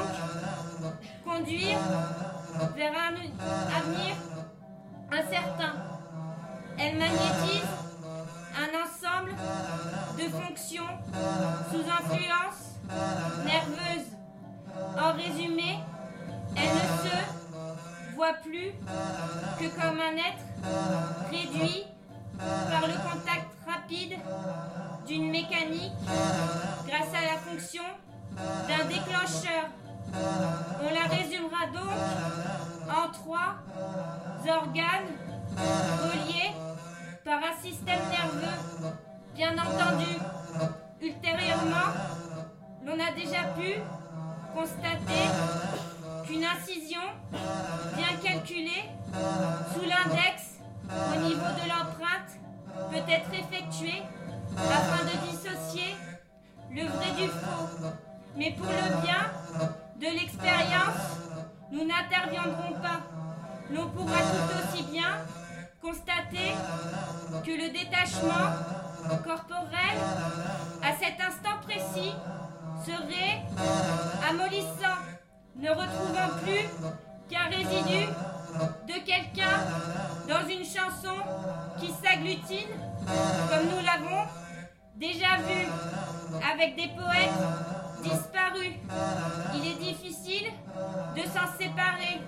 conduire 1.22 1.78
vers 2.76 2.92
un 2.92 3.14
avenir 3.76 4.14
incertain. 5.12 5.74
Elle 6.78 6.96
magnétise 6.96 7.68
un 8.56 8.70
ensemble 8.84 9.34
de 10.16 10.28
fonctions 10.30 10.94
sous 11.70 11.84
influence 11.90 12.78
nerveuse. 13.44 14.06
En 14.98 15.12
résumé, 15.12 15.80
elle 16.56 16.68
ne 16.68 17.10
se 17.10 17.37
plus 18.42 18.72
que 19.58 19.68
comme 19.80 20.00
un 20.00 20.16
être 20.16 21.30
réduit 21.30 21.84
par 22.38 22.86
le 22.86 22.94
contact 22.94 23.46
rapide 23.66 24.18
d'une 25.06 25.30
mécanique 25.30 25.92
grâce 26.86 27.14
à 27.14 27.22
la 27.32 27.38
fonction 27.38 27.84
d'un 28.36 28.84
déclencheur. 28.86 29.68
On 30.82 30.94
la 30.94 31.16
résumera 31.16 31.66
donc 31.72 31.92
en 32.88 33.12
trois 33.12 33.56
organes 34.48 35.14
reliés 35.56 36.54
par 37.24 37.38
un 37.38 37.62
système 37.62 38.00
nerveux. 38.10 38.92
Bien 39.34 39.52
entendu, 39.52 40.18
ultérieurement, 41.00 41.92
l'on 42.84 42.94
a 42.94 43.12
déjà 43.12 43.44
pu 43.56 43.74
constater 44.54 45.28
qu'une 46.28 46.44
incision 46.44 47.00
bien 47.96 48.16
calculée 48.22 48.84
sous 49.72 49.80
l'index 49.80 50.58
au 50.90 51.20
niveau 51.20 51.48
de 51.56 51.68
l'empreinte 51.68 52.36
peut 52.90 53.10
être 53.10 53.32
effectuée 53.32 54.02
afin 54.56 55.04
de 55.04 55.30
dissocier 55.30 55.96
le 56.70 56.82
vrai 56.82 57.10
du 57.16 57.28
faux. 57.28 57.88
Mais 58.36 58.52
pour 58.52 58.66
le 58.66 59.00
bien 59.02 59.30
de 59.96 60.06
l'expérience, 60.06 61.16
nous 61.72 61.84
n'interviendrons 61.84 62.74
pas. 62.82 63.00
L'on 63.70 63.88
pourra 63.88 64.18
tout 64.18 64.76
aussi 64.76 64.82
bien 64.84 65.18
constater 65.82 66.54
que 67.44 67.50
le 67.50 67.70
détachement 67.70 68.52
corporel, 69.24 69.96
à 70.82 70.92
cet 70.92 71.20
instant 71.20 71.58
précis, 71.62 72.12
serait 72.84 73.42
amollissant, 74.28 74.98
ne 75.58 75.70
retrouvant 75.70 76.38
plus 76.42 76.68
qu'un 77.28 77.48
résidu 77.48 78.06
de 78.86 78.92
quelqu'un 79.04 79.58
dans 80.28 80.48
une 80.48 80.64
chanson 80.64 81.16
qui 81.78 81.88
s'agglutine, 82.02 82.68
comme 83.06 83.66
nous 83.68 83.84
l'avons 83.84 84.26
déjà 84.96 85.36
vu 85.38 85.66
avec 86.52 86.76
des 86.76 86.88
poètes 86.88 88.02
disparus. 88.02 88.74
Il 89.54 89.66
est 89.66 89.78
difficile 89.78 90.52
de 91.16 91.22
s'en 91.22 91.46
séparer. 91.58 92.20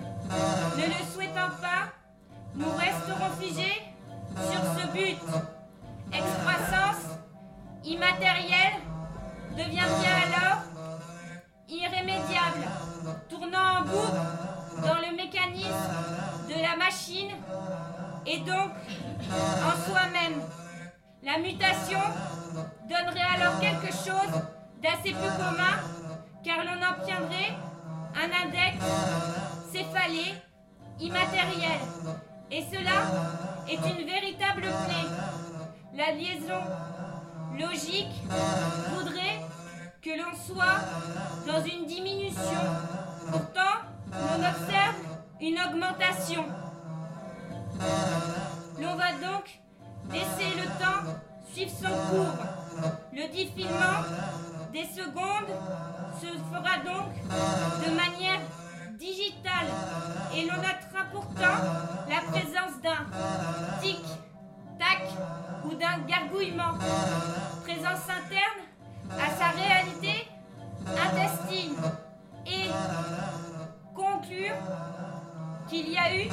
Ne 0.77 0.85
le 0.85 1.13
souhaitant 1.13 1.49
pas, 1.61 1.89
nous 2.55 2.71
resterons 2.71 3.31
figés 3.39 3.81
sur 4.35 4.61
ce 4.77 4.87
but. 4.91 5.17
Excroissance 6.13 7.17
immatérielle 7.85 8.79
devient-il 9.57 10.33
alors 10.33 10.70
irrémédiable, 11.71 12.67
tournant 13.29 13.79
en 13.79 13.81
boucle 13.81 14.21
dans 14.83 14.95
le 14.95 15.15
mécanisme 15.15 15.89
de 16.49 16.61
la 16.61 16.75
machine 16.75 17.31
et 18.25 18.39
donc 18.39 18.71
en 19.31 19.89
soi-même. 19.89 20.41
La 21.23 21.37
mutation 21.37 21.99
donnerait 22.89 23.27
alors 23.35 23.59
quelque 23.59 23.91
chose 23.93 24.41
d'assez 24.83 25.13
peu 25.13 25.29
commun 25.37 25.77
car 26.43 26.57
l'on 26.65 26.81
obtiendrait 26.81 27.53
un 28.15 28.47
index 28.47 28.83
céphalé 29.71 30.33
immatériel. 30.99 31.79
Et 32.51 32.63
cela 32.63 33.05
est 33.69 33.75
une 33.75 34.05
véritable 34.05 34.63
clé. 34.63 35.07
La 35.93 36.11
liaison 36.11 36.61
logique 37.57 38.11
voudrait 38.93 39.39
que 40.01 40.09
l'on 40.09 40.35
soit 40.35 40.81
dans 41.45 41.63
une 41.63 41.85
diminution. 41.85 42.41
Pourtant, 43.31 43.85
l'on 44.11 44.39
observe 44.39 44.95
une 45.39 45.59
augmentation. 45.59 46.45
L'on 48.79 48.95
va 48.95 49.11
donc 49.13 49.61
laisser 50.11 50.55
le 50.57 50.65
temps 50.79 51.11
suivre 51.53 51.71
son 51.71 52.15
cours. 52.15 52.83
Le 53.13 53.31
défilement 53.31 54.01
des 54.73 54.85
secondes 54.85 55.51
se 56.19 56.27
fera 56.27 56.77
donc 56.83 57.13
de 57.85 57.91
manière 57.91 58.39
digitale 58.97 59.67
et 60.35 60.41
l'on 60.47 60.57
notera 60.57 61.05
pourtant 61.11 61.57
la 62.09 62.21
présence 62.31 62.81
d'un 62.81 63.05
tic, 63.81 64.01
tac 64.79 65.03
ou 65.65 65.75
d'un 65.75 65.99
gargouillement. 66.07 66.73
Présence 67.63 68.09
interne 68.09 68.60
à 69.19 69.29
sa 69.37 69.49
réalité 69.49 70.27
intestine 70.87 71.75
et 72.45 72.69
conclure 73.95 74.55
qu'il 75.69 75.89
y 75.89 75.97
a 75.97 76.15
eu 76.15 76.29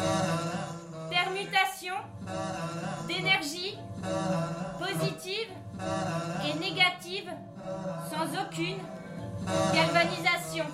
permutation 1.10 1.94
d'énergie 3.06 3.78
positive 4.78 5.48
et 6.44 6.58
négative 6.58 7.30
sans 8.10 8.42
aucune 8.42 8.78
galvanisation. 9.72 10.64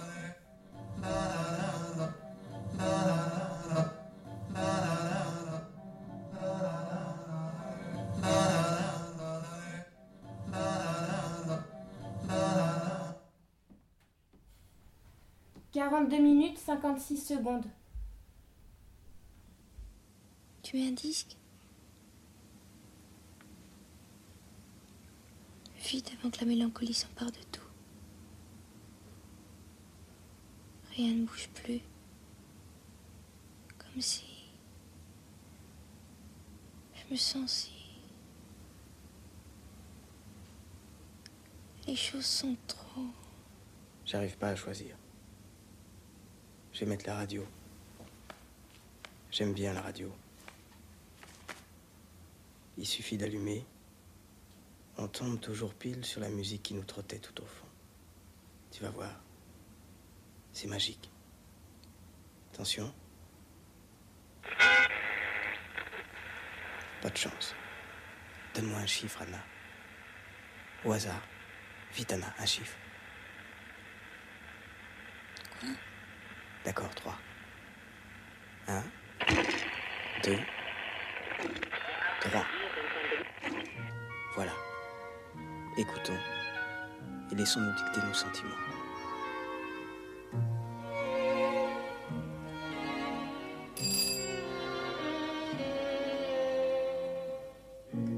42 15.90 16.18
minutes 16.18 16.58
56 16.58 17.18
secondes. 17.18 17.66
Tu 20.62 20.78
es 20.80 20.88
un 20.88 20.92
disque? 20.92 21.36
Vite 25.76 26.10
avant 26.18 26.30
que 26.30 26.40
la 26.40 26.46
mélancolie 26.46 26.94
s'empare 26.94 27.30
de 27.30 27.42
tout. 27.52 27.68
Rien 30.92 31.12
ne 31.16 31.26
bouge 31.26 31.50
plus. 31.52 31.82
Comme 33.76 34.00
si... 34.00 34.24
Je 36.94 37.12
me 37.12 37.16
sens 37.16 37.50
si... 37.50 37.72
Les 41.86 41.96
choses 41.96 42.24
sont 42.24 42.56
trop... 42.66 43.04
J'arrive 44.06 44.38
pas 44.38 44.48
à 44.48 44.56
choisir. 44.56 44.96
Je 46.74 46.80
vais 46.80 46.87
mettre 46.87 47.06
la 47.06 47.14
radio. 47.14 47.46
J'aime 49.30 49.52
bien 49.52 49.72
la 49.72 49.80
radio. 49.80 50.12
Il 52.76 52.84
suffit 52.84 53.16
d'allumer. 53.16 53.64
On 54.96 55.06
tombe 55.06 55.40
toujours 55.40 55.72
pile 55.72 56.04
sur 56.04 56.20
la 56.20 56.28
musique 56.28 56.64
qui 56.64 56.74
nous 56.74 56.82
trottait 56.82 57.20
tout 57.20 57.40
au 57.40 57.46
fond. 57.46 57.66
Tu 58.72 58.82
vas 58.82 58.90
voir. 58.90 59.20
C'est 60.52 60.66
magique. 60.66 61.10
Attention. 62.52 62.92
Pas 67.02 67.10
de 67.10 67.16
chance. 67.16 67.54
Donne-moi 68.52 68.80
un 68.80 68.87
chiffre, 68.87 69.22
Anna. 69.22 69.44
Au 70.84 70.90
hasard. 70.90 71.22
Vite, 71.92 72.12
Anna, 72.12 72.34
un 72.37 72.46
chiffre. 72.46 72.76
D'accord, 76.64 76.94
trois. 76.94 77.16
Un, 78.68 78.83
deux, 80.24 80.38
trois. 82.20 82.46
Voilà. 84.35 84.53
Écoutons 85.77 86.16
et 87.31 87.35
laissons-nous 87.35 87.72
dicter 87.72 88.07
nos 88.07 88.14
sentiments. 88.14 88.50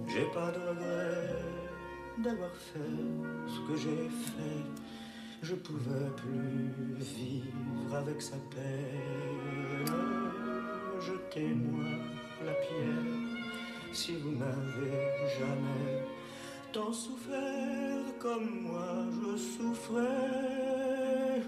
J'ai 0.09 0.25
pas 0.33 0.51
de 0.53 0.61
regret 0.69 1.35
d'avoir 2.19 2.51
fait 2.55 2.79
ce 3.49 3.61
que 3.69 3.77
j'ai 3.77 4.09
fait. 4.09 4.86
Je 5.49 5.55
pouvais 5.55 6.11
plus 6.17 6.73
vivre 6.99 7.95
avec 7.95 8.21
sa 8.21 8.35
peine. 8.51 9.85
Jetez-moi 11.01 11.85
la 12.45 12.53
pierre 12.53 13.39
si 13.93 14.17
vous 14.17 14.33
m'avez 14.33 15.29
jamais 15.39 16.03
tant 16.73 16.93
souffert 16.93 18.03
comme 18.19 18.63
moi 18.63 19.07
je 19.13 19.37
souffrais. 19.37 21.43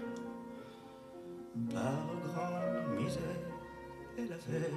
Par 1.73 2.07
grande 2.23 3.01
misère, 3.01 3.43
elle 4.17 4.31
avait 4.31 4.71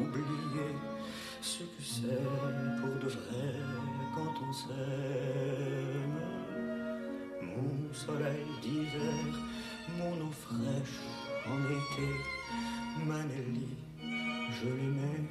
oublié 0.00 0.74
ce 1.40 1.62
que 1.62 1.82
c'est 1.82 2.20
soleil 7.96 8.44
d'hiver, 8.60 9.24
mon 9.98 10.20
eau 10.20 10.30
fraîche 10.30 11.00
en 11.46 11.58
été, 11.64 12.08
Manelli, 13.06 13.68
je 14.52 14.68
l'aimais, 14.68 15.24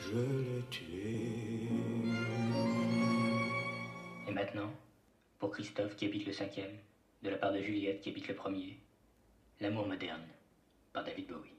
je 0.00 0.18
l'ai 0.18 0.62
tué. 0.70 1.68
Et 4.26 4.32
maintenant, 4.32 4.72
pour 5.38 5.52
Christophe 5.52 5.94
qui 5.94 6.06
habite 6.06 6.26
le 6.26 6.32
cinquième, 6.32 6.76
de 7.22 7.30
la 7.30 7.36
part 7.36 7.52
de 7.52 7.62
Juliette 7.62 8.00
qui 8.00 8.10
habite 8.10 8.28
le 8.28 8.34
premier, 8.34 8.78
L'amour 9.60 9.86
moderne, 9.86 10.26
par 10.92 11.04
David 11.04 11.26
Bowie. 11.28 11.58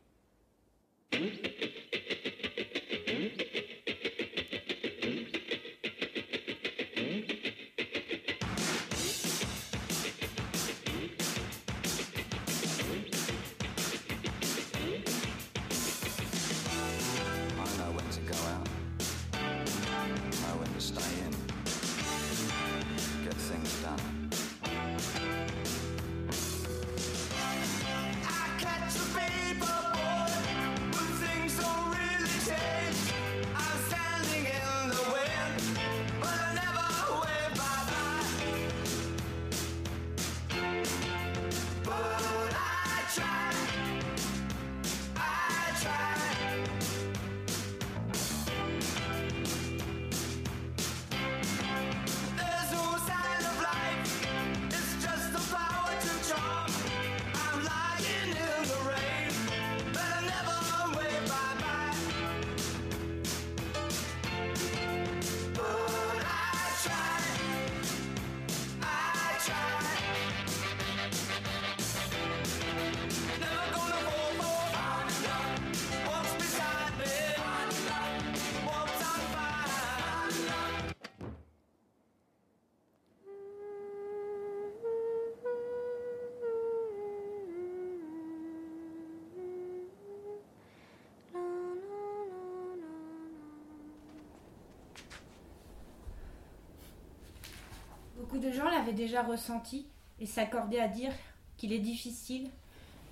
De 98.40 98.52
gens 98.52 98.70
l'avaient 98.70 98.94
déjà 98.94 99.22
ressenti 99.22 99.86
et 100.22 100.26
s'accordaient 100.26 100.80
à 100.80 100.88
dire 100.88 101.12
qu'il 101.58 101.74
est 101.74 101.80
difficile 101.80 102.50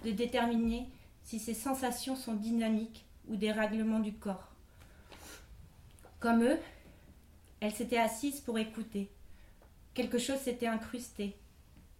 de 0.05 0.11
déterminer 0.11 0.87
si 1.23 1.37
ces 1.37 1.53
sensations 1.53 2.15
sont 2.15 2.35
dynamiques 2.35 3.05
ou 3.27 3.35
des 3.35 3.51
règlements 3.51 3.99
du 3.99 4.13
corps. 4.13 4.53
Comme 6.21 6.43
eux, 6.43 6.57
elle 7.59 7.73
s'était 7.73 7.97
assise 7.97 8.39
pour 8.39 8.57
écouter. 8.57 9.11
Quelque 9.93 10.17
chose 10.17 10.39
s'était 10.39 10.67
incrusté. 10.67 11.35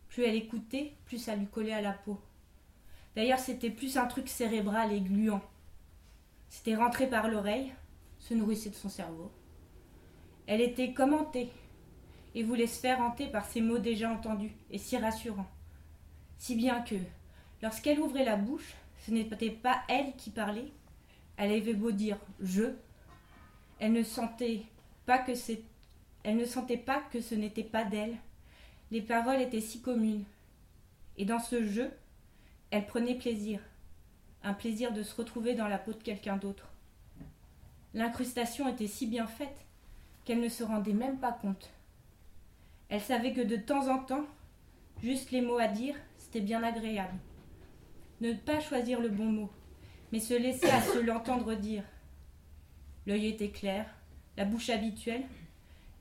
Plus 0.07 0.23
elle 0.23 0.35
écoutait, 0.35 0.93
plus 1.05 1.17
ça 1.17 1.35
lui 1.35 1.47
collait 1.47 1.73
à 1.73 1.81
la 1.81 1.91
peau. 1.91 2.21
D'ailleurs, 3.17 3.39
c'était 3.39 3.69
plus 3.69 3.97
un 3.97 4.05
truc 4.05 4.29
cérébral 4.29 4.93
et 4.93 5.01
gluant. 5.01 5.41
C'était 6.47 6.75
rentré 6.75 7.09
par 7.09 7.27
l'oreille, 7.27 7.73
se 8.19 8.33
nourrissait 8.33 8.69
de 8.69 8.75
son 8.75 8.89
cerveau. 8.89 9.31
Elle 10.45 10.61
était 10.61 10.93
commentée 10.93 11.49
et 12.35 12.43
voulait 12.43 12.67
se 12.67 12.79
faire 12.79 13.01
hanter 13.01 13.27
par 13.27 13.45
ces 13.45 13.61
mots 13.61 13.77
déjà 13.77 14.11
entendus 14.11 14.55
et 14.69 14.77
si 14.77 14.97
rassurants. 14.97 15.49
Si 16.37 16.55
bien 16.55 16.81
que, 16.81 16.95
lorsqu'elle 17.61 17.99
ouvrait 17.99 18.25
la 18.25 18.35
bouche, 18.35 18.75
ce 19.05 19.11
n'était 19.11 19.51
pas 19.51 19.81
elle 19.87 20.15
qui 20.17 20.29
parlait. 20.29 20.71
Elle 21.37 21.51
avait 21.51 21.73
beau 21.73 21.91
dire 21.91 22.17
je, 22.39 22.73
elle 23.79 23.93
ne 23.93 24.03
sentait 24.03 24.63
pas 25.05 25.19
que 25.19 25.31
elle 26.23 26.37
ne 26.37 26.45
sentait 26.45 26.77
pas 26.77 27.01
que 27.11 27.21
ce 27.21 27.35
n'était 27.35 27.63
pas 27.63 27.85
d'elle. 27.85 28.17
Les 28.91 29.01
paroles 29.01 29.41
étaient 29.41 29.61
si 29.61 29.81
communes. 29.81 30.25
Et 31.17 31.25
dans 31.25 31.39
ce 31.39 31.63
jeu, 31.63 31.91
elle 32.69 32.85
prenait 32.85 33.15
plaisir, 33.15 33.59
un 34.43 34.53
plaisir 34.53 34.91
de 34.91 35.03
se 35.03 35.15
retrouver 35.15 35.55
dans 35.55 35.67
la 35.67 35.77
peau 35.77 35.93
de 35.93 36.03
quelqu'un 36.03 36.37
d'autre. 36.37 36.69
L'incrustation 37.93 38.67
était 38.67 38.87
si 38.87 39.07
bien 39.07 39.25
faite 39.25 39.65
qu'elle 40.25 40.41
ne 40.41 40.49
se 40.49 40.63
rendait 40.63 40.93
même 40.93 41.17
pas 41.17 41.31
compte. 41.31 41.69
Elle 42.89 43.01
savait 43.01 43.33
que 43.33 43.41
de 43.41 43.57
temps 43.57 43.89
en 43.89 43.99
temps, 43.99 44.25
juste 45.01 45.31
les 45.31 45.41
mots 45.41 45.57
à 45.57 45.67
dire, 45.67 45.95
c'était 46.17 46.41
bien 46.41 46.63
agréable. 46.63 47.17
Ne 48.21 48.33
pas 48.33 48.59
choisir 48.59 49.01
le 49.01 49.09
bon 49.09 49.25
mot, 49.31 49.51
mais 50.11 50.19
se 50.19 50.33
laisser 50.33 50.69
à 50.69 50.81
se 50.81 50.99
l'entendre 50.99 51.55
dire. 51.55 51.83
L'œil 53.05 53.27
était 53.27 53.51
clair, 53.51 53.85
la 54.37 54.45
bouche 54.45 54.69
habituelle, 54.69 55.23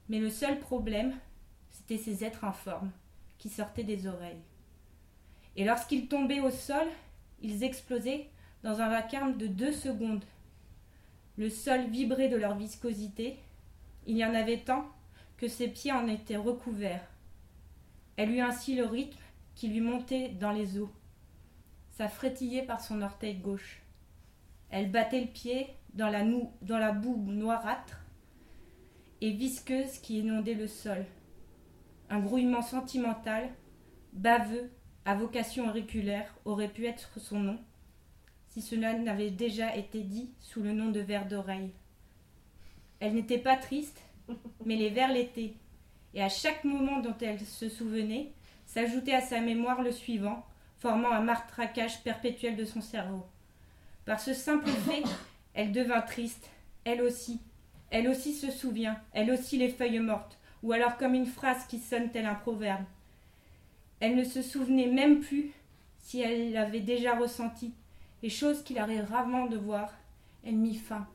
mais 0.09 0.19
le 0.19 0.31
seul 0.31 0.61
problème, 0.61 1.15
c'était 1.71 1.99
ces 1.99 2.25
êtres 2.25 2.45
informes 2.45 2.91
qui 3.39 3.49
sortaient 3.49 3.85
des 3.85 4.07
oreilles. 4.07 4.43
Et 5.57 5.65
lorsqu'ils 5.65 6.09
tombaient 6.09 6.41
au 6.41 6.51
sol, 6.51 6.87
ils 7.43 7.65
explosaient 7.65 8.29
dans 8.63 8.81
un 8.81 8.89
vacarme 8.89 9.37
de 9.37 9.47
deux 9.47 9.73
secondes. 9.73 10.25
Le 11.37 11.51
sol 11.51 11.89
vibrait 11.91 12.29
de 12.29 12.37
leur 12.37 12.57
viscosité. 12.57 13.39
Il 14.07 14.17
y 14.17 14.25
en 14.25 14.35
avait 14.35 14.59
tant 14.59 14.87
que 15.37 15.49
ses 15.49 15.69
pieds 15.69 15.93
en 15.93 16.09
étaient 16.09 16.37
recouverts. 16.37 17.07
Elle 18.17 18.31
eut 18.31 18.41
ainsi 18.41 18.75
le 18.75 18.85
rythme 18.85 19.19
qui 19.55 19.69
lui 19.69 19.81
montait 19.81 20.31
dans 20.31 20.53
les 20.53 20.79
os. 20.79 20.89
Ça 21.91 22.09
frétillait 22.09 22.65
par 22.65 22.81
son 22.81 23.03
orteil 23.03 23.37
gauche. 23.37 23.83
Elle 24.71 24.91
battait 24.91 25.21
le 25.21 25.29
pied 25.29 25.69
dans 25.95 26.09
la, 26.09 26.25
dans 26.63 26.79
la 26.79 26.93
boue 26.93 27.17
noirâtre 27.31 28.01
et 29.21 29.31
visqueuse 29.31 29.99
qui 29.99 30.19
inondait 30.19 30.55
le 30.55 30.67
sol. 30.67 31.05
Un 32.11 32.21
grouillement 32.21 32.63
sentimental, 32.63 33.49
baveux, 34.13 34.71
à 35.05 35.15
vocation 35.15 35.69
auriculaire, 35.69 36.35
aurait 36.45 36.69
pu 36.69 36.87
être 36.87 37.19
son 37.19 37.41
nom, 37.41 37.59
si 38.49 38.61
cela 38.61 38.95
n'avait 38.95 39.31
déjà 39.31 39.77
été 39.77 40.03
dit 40.03 40.31
sous 40.41 40.63
le 40.63 40.73
nom 40.73 40.91
de 40.91 41.01
vers 41.01 41.27
d'oreille. 41.27 41.73
Elle 43.01 43.15
n'était 43.15 43.39
pas 43.39 43.57
triste, 43.57 44.03
mais 44.65 44.77
les 44.77 44.91
vers 44.91 45.13
l'étaient, 45.13 45.55
et 46.15 46.23
à 46.23 46.29
chaque 46.29 46.65
moment 46.65 47.01
dont 47.01 47.17
elle 47.21 47.41
se 47.41 47.69
souvenait, 47.69 48.33
s'ajoutait 48.67 49.15
à 49.15 49.21
sa 49.21 49.41
mémoire 49.41 49.83
le 49.83 49.93
suivant, 49.93 50.45
formant 50.79 51.13
un 51.13 51.21
matraquage 51.21 52.03
perpétuel 52.03 52.57
de 52.57 52.65
son 52.65 52.81
cerveau. 52.81 53.25
Par 54.05 54.21
ce 54.21 54.35
simple 54.35 54.69
fait, 54.69 55.03
elle 55.55 55.73
devint 55.73 56.01
triste, 56.01 56.51
elle 56.85 57.03
aussi. 57.03 57.41
Elle 57.91 58.09
aussi 58.09 58.35
se 58.35 58.51
souvient, 58.51 59.01
elle 59.13 59.31
aussi 59.31 59.59
les 59.59 59.69
feuilles 59.69 60.01
mortes, 60.01 60.39
ou 60.63 60.73
alors 60.73 60.97
comme 60.97 61.15
une 61.15 61.27
phrase 61.27 61.67
qui 61.67 61.79
sonne 61.79 62.11
tel 62.11 62.27
un 62.27 62.35
proverbe. 62.35 62.85
Elle 64.01 64.17
ne 64.17 64.25
se 64.25 64.43
souvenait 64.43 64.89
même 64.89 65.21
plus 65.21 65.53
si 65.99 66.21
elle 66.21 66.53
l'avait 66.53 66.81
déjà 66.81 67.17
ressenti, 67.17 67.73
et 68.23 68.31
chose 68.31 68.63
qu'il 68.63 68.79
arrive 68.79 69.05
rarement 69.05 69.47
de 69.47 69.57
voir, 69.57 69.93
elle 70.45 70.57
mit 70.57 70.77
fin 70.77 71.07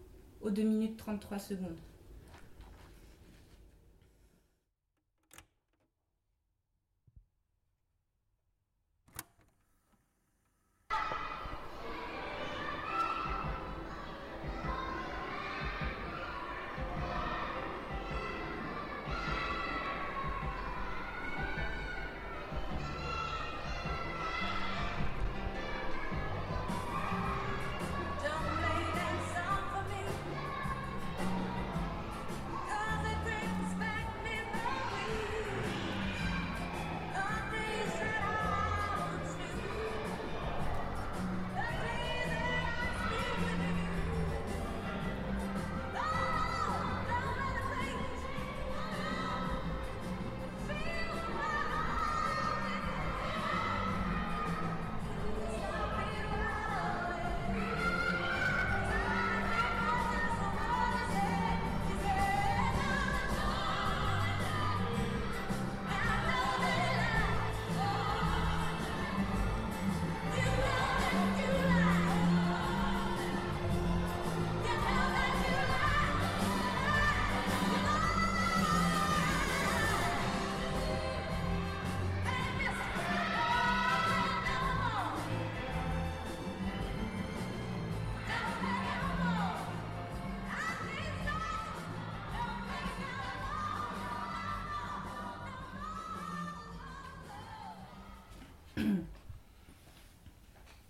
aux 0.41 0.49
2 0.49 0.63
minutes 0.63 0.97
33 0.97 1.39
secondes. 1.39 1.79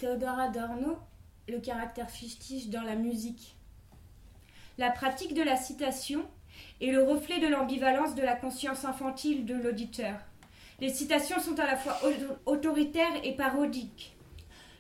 Théodore 0.02 0.40
Adorno, 0.40 0.98
le 1.48 1.60
caractère 1.60 2.10
fictif 2.10 2.72
dans 2.72 2.82
la 2.82 2.96
musique. 2.96 3.56
La 4.80 4.90
pratique 4.90 5.36
de 5.36 5.44
la 5.44 5.56
citation 5.56 6.26
est 6.82 6.90
le 6.92 7.04
reflet 7.04 7.40
de 7.40 7.46
l'ambivalence 7.46 8.16
de 8.16 8.24
la 8.24 8.36
conscience 8.36 8.84
infantile 8.84 9.46
de 9.46 9.54
l'auditeur. 9.54 10.16
Les 10.80 10.90
citations 10.90 11.40
sont 11.40 11.60
à 11.60 11.68
la 11.68 11.78
fois 11.78 12.00
au- 12.04 12.52
autoritaires 12.52 13.14
et 13.24 13.36
parodiques. 13.36 14.18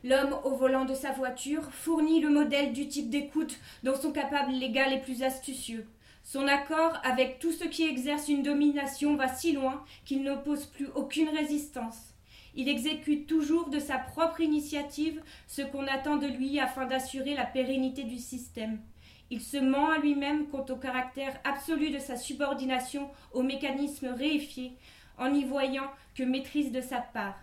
L'homme 0.03 0.35
au 0.43 0.55
volant 0.55 0.85
de 0.85 0.95
sa 0.95 1.11
voiture 1.11 1.71
fournit 1.71 2.19
le 2.19 2.31
modèle 2.31 2.73
du 2.73 2.87
type 2.87 3.11
d'écoute 3.11 3.59
dont 3.83 3.93
sont 3.93 4.11
capables 4.11 4.53
les 4.53 4.71
gars 4.71 4.89
les 4.89 5.01
plus 5.01 5.21
astucieux. 5.21 5.85
Son 6.23 6.47
accord 6.47 6.93
avec 7.03 7.37
tout 7.37 7.51
ce 7.51 7.65
qui 7.65 7.83
exerce 7.83 8.27
une 8.27 8.41
domination 8.41 9.15
va 9.17 9.27
si 9.31 9.51
loin 9.51 9.85
qu'il 10.03 10.23
n'oppose 10.23 10.65
plus 10.65 10.87
aucune 10.95 11.29
résistance. 11.29 12.10
Il 12.55 12.67
exécute 12.67 13.27
toujours 13.27 13.69
de 13.69 13.79
sa 13.79 13.97
propre 13.97 14.41
initiative 14.41 15.21
ce 15.47 15.61
qu'on 15.61 15.87
attend 15.87 16.17
de 16.17 16.27
lui 16.27 16.59
afin 16.59 16.85
d'assurer 16.85 17.33
la 17.33 17.45
pérennité 17.45 18.03
du 18.03 18.17
système. 18.17 18.79
Il 19.29 19.41
se 19.41 19.57
ment 19.57 19.89
à 19.89 19.97
lui-même 19.97 20.47
quant 20.47 20.65
au 20.69 20.75
caractère 20.75 21.39
absolu 21.45 21.89
de 21.89 21.99
sa 21.99 22.17
subordination 22.17 23.09
au 23.31 23.43
mécanisme 23.43 24.07
réifié, 24.07 24.73
en 25.17 25.33
y 25.33 25.45
voyant 25.45 25.89
que 26.15 26.23
maîtrise 26.23 26.71
de 26.71 26.81
sa 26.81 26.97
part. 26.99 27.39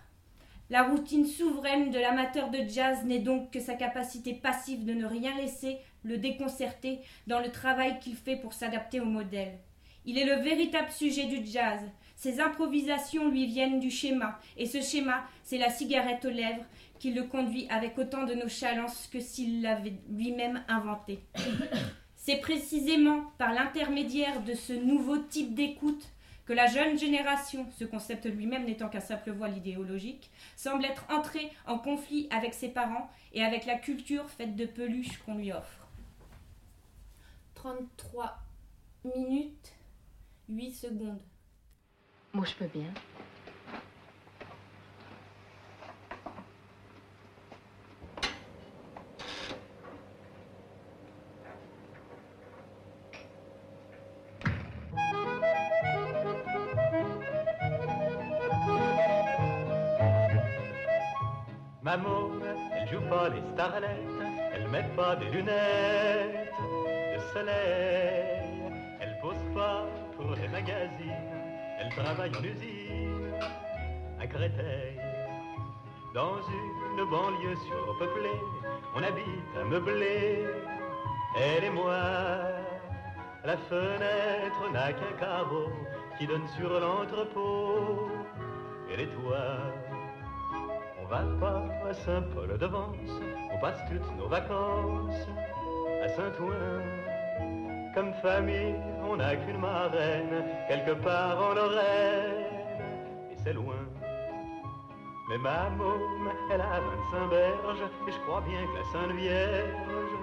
La 0.69 0.83
routine 0.83 1.25
souveraine 1.25 1.91
de 1.91 1.99
l'amateur 1.99 2.51
de 2.51 2.59
jazz 2.69 3.03
n'est 3.05 3.21
donc 3.21 3.51
que 3.51 3.61
sa 3.61 3.73
capacité 3.73 4.35
passive 4.35 4.85
de 4.85 4.93
ne 4.93 5.07
rien 5.07 5.35
laisser 5.39 5.79
le 6.03 6.19
déconcerter 6.19 6.99
dans 7.27 7.41
le 7.41 7.51
travail 7.51 7.99
qu'il 8.01 8.17
fait 8.17 8.37
pour 8.37 8.53
s'adapter 8.53 9.01
au 9.01 9.07
modèle. 9.07 9.59
Il 10.05 10.19
est 10.19 10.27
le 10.27 10.43
véritable 10.43 10.91
sujet 10.91 11.25
du 11.25 11.45
jazz. 11.47 11.81
Ses 12.19 12.41
improvisations 12.41 13.29
lui 13.29 13.47
viennent 13.47 13.79
du 13.79 13.93
schéma, 13.93 14.41
et 14.57 14.67
ce 14.67 14.81
schéma, 14.81 15.25
c'est 15.45 15.57
la 15.57 15.71
cigarette 15.71 16.25
aux 16.25 16.31
lèvres 16.31 16.65
qui 16.99 17.13
le 17.13 17.23
conduit 17.23 17.69
avec 17.71 17.97
autant 17.97 18.25
de 18.25 18.35
nonchalance 18.35 19.07
que 19.07 19.21
s'il 19.21 19.63
l'avait 19.63 19.95
lui-même 20.11 20.65
inventé. 20.67 21.21
C'est 22.17 22.41
précisément 22.41 23.23
par 23.39 23.55
l'intermédiaire 23.55 24.43
de 24.43 24.53
ce 24.55 24.73
nouveau 24.73 25.17
type 25.17 25.55
d'écoute 25.55 26.09
que 26.45 26.53
la 26.53 26.67
jeune 26.67 26.99
génération, 26.99 27.69
ce 27.79 27.85
concept 27.85 28.27
lui-même 28.27 28.65
n'étant 28.65 28.89
qu'un 28.89 29.01
simple 29.01 29.31
voile 29.31 29.57
idéologique, 29.57 30.29
semble 30.57 30.85
être 30.87 31.07
entrée 31.11 31.53
en 31.67 31.79
conflit 31.79 32.27
avec 32.31 32.53
ses 32.53 32.69
parents 32.69 33.09
et 33.33 33.45
avec 33.45 33.65
la 33.65 33.77
culture 33.77 34.29
faite 34.29 34.57
de 34.57 34.67
peluches 34.67 35.19
qu'on 35.19 35.37
lui 35.37 35.53
offre. 35.53 35.87
33 37.55 38.39
minutes 39.05 39.73
8 40.49 40.73
secondes. 40.73 41.23
Moi, 42.35 42.45
je 42.47 42.55
peux 42.55 42.67
bien. 42.67 42.93
Ma 61.83 61.97
môme, 61.97 62.43
elle 62.75 62.87
joue 62.89 63.01
pas 63.09 63.31
les 63.31 63.41
starlettes, 63.55 63.89
elle 64.53 64.69
met 64.69 64.87
pas 64.95 65.17
des 65.17 65.31
lunettes 65.31 66.53
de 67.15 67.19
soleil, 67.33 68.61
elle 69.01 69.19
pose 69.23 69.43
pas 69.55 69.87
pour 70.15 70.35
les 70.35 70.49
magazines, 70.49 71.28
travaille 72.03 72.31
en 72.39 72.45
usine 72.45 73.35
à 74.21 74.27
Créteil. 74.27 75.01
Dans 76.15 76.37
une 76.37 77.11
banlieue 77.11 77.57
surpeuplée, 77.67 78.41
on 78.95 79.03
habite 79.03 79.51
un 79.61 79.65
meublé, 79.65 80.47
elle 81.37 81.65
et 81.65 81.71
moi. 81.71 81.99
La 83.45 83.57
fenêtre 83.57 84.73
n'a 84.73 84.93
qu'un 84.93 85.17
carreau 85.19 85.69
qui 86.19 86.27
donne 86.27 86.47
sur 86.57 86.69
l'entrepôt 86.81 88.09
et 88.91 88.97
les 88.97 89.07
toits. 89.07 89.59
On 91.01 91.07
va 91.07 91.23
pas 91.41 91.65
à 91.89 91.95
Saint-Paul-de-Vence, 91.95 93.23
on 93.53 93.59
passe 93.61 93.81
toutes 93.89 94.17
nos 94.19 94.29
vacances 94.29 95.29
à 96.03 96.09
Saint-Ouen. 96.09 96.83
Comme 97.95 98.13
famille, 98.15 98.75
on 99.09 99.17
n'a 99.17 99.37
qu'une 99.37 99.59
marraine, 99.59 100.45
quelque 100.69 100.93
part 100.93 101.39
en 101.43 101.55
Lorraine, 101.55 102.45
et 103.31 103.37
c'est 103.43 103.53
loin. 103.53 103.83
Mais 105.29 105.39
ma 105.39 105.71
môme, 105.71 106.31
elle 106.51 106.61
a 106.61 106.81
25 107.13 107.31
berges, 107.31 107.85
et 108.07 108.13
je 108.13 108.19
crois 108.27 108.43
bien 108.43 108.61
que 108.67 108.79
la 108.79 108.85
Sainte 108.93 109.17
Vierge 109.17 110.15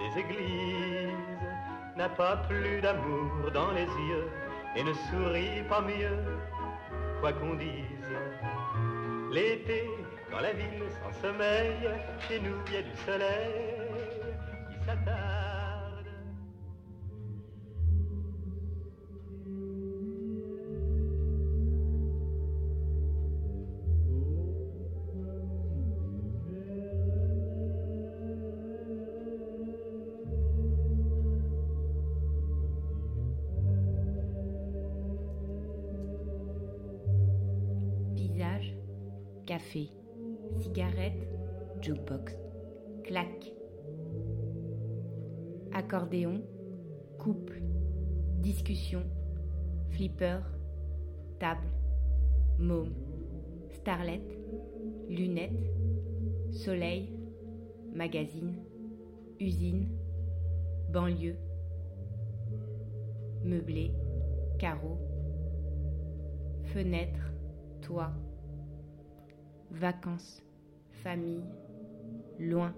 des 0.00 0.20
églises 0.20 1.10
n'a 1.96 2.08
pas 2.08 2.36
plus 2.48 2.80
d'amour 2.80 3.50
dans 3.52 3.70
les 3.72 3.88
yeux, 4.08 4.28
et 4.76 4.82
ne 4.82 4.92
sourit 4.92 5.62
pas 5.68 5.80
mieux, 5.80 6.18
quoi 7.20 7.32
qu'on 7.32 7.54
dise. 7.54 8.12
L'été, 9.32 9.90
quand 10.30 10.40
la 10.40 10.52
ville 10.52 10.82
s'en 11.02 11.12
sommeille, 11.20 11.88
chez 12.28 12.40
nous 12.40 12.56
il 12.66 12.72
y 12.72 12.76
a 12.76 12.82
du 12.82 12.96
soleil 13.06 13.73
café, 39.54 39.88
cigarette, 40.58 41.28
jukebox, 41.80 42.36
claque. 43.04 43.52
Accordéon, 45.72 46.42
couple, 47.20 47.62
discussion, 48.40 49.04
flipper, 49.90 50.40
table, 51.38 51.68
môme, 52.58 52.94
starlet, 53.70 54.26
lunettes, 55.08 55.70
soleil, 56.50 57.12
magazine, 57.94 58.56
usine, 59.38 59.86
banlieue, 60.88 61.38
meublé, 63.44 63.92
carreau, 64.58 64.98
fenêtre, 66.64 67.32
toit, 67.82 68.10
vacances, 69.74 70.42
famille, 71.02 71.44
loin, 72.38 72.72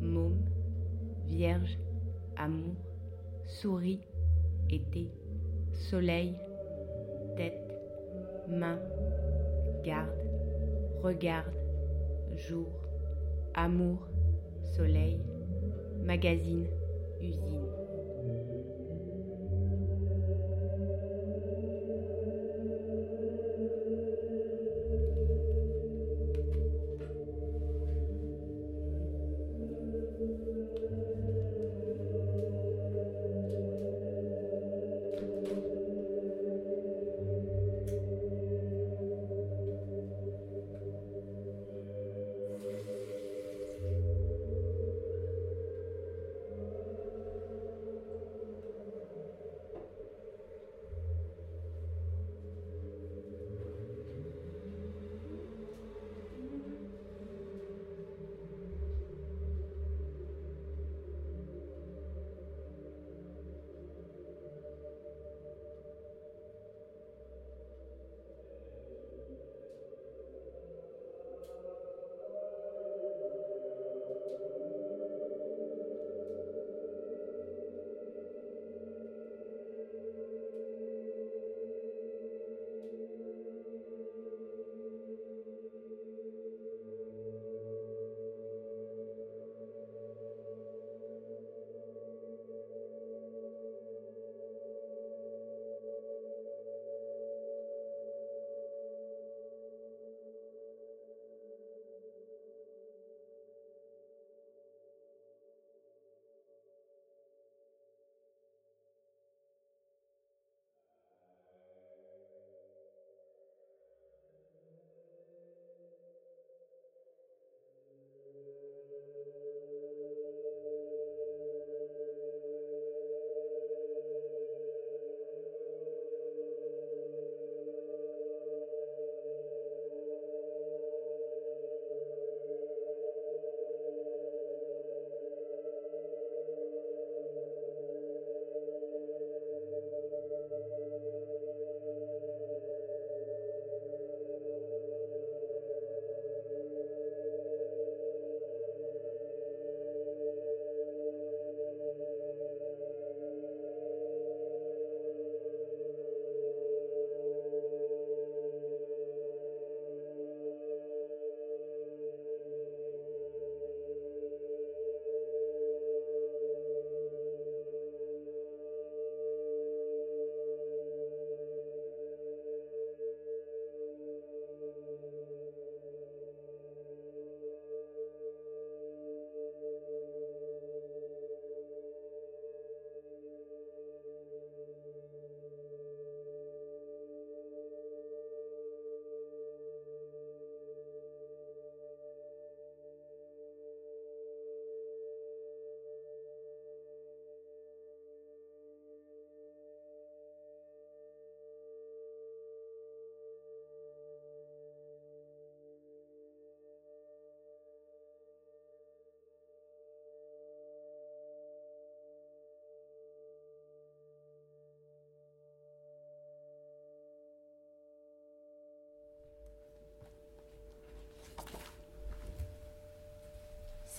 môme, 0.00 0.38
vierge, 1.26 1.78
amour, 2.36 2.76
souris, 3.46 4.00
été, 4.70 5.10
soleil, 5.72 6.36
tête, 7.36 7.74
main, 8.48 8.78
garde, 9.84 10.14
regarde, 11.02 11.52
jour, 12.48 12.68
amour, 13.54 14.06
soleil, 14.76 15.20
magazine, 16.04 16.66
usine. 17.20 17.69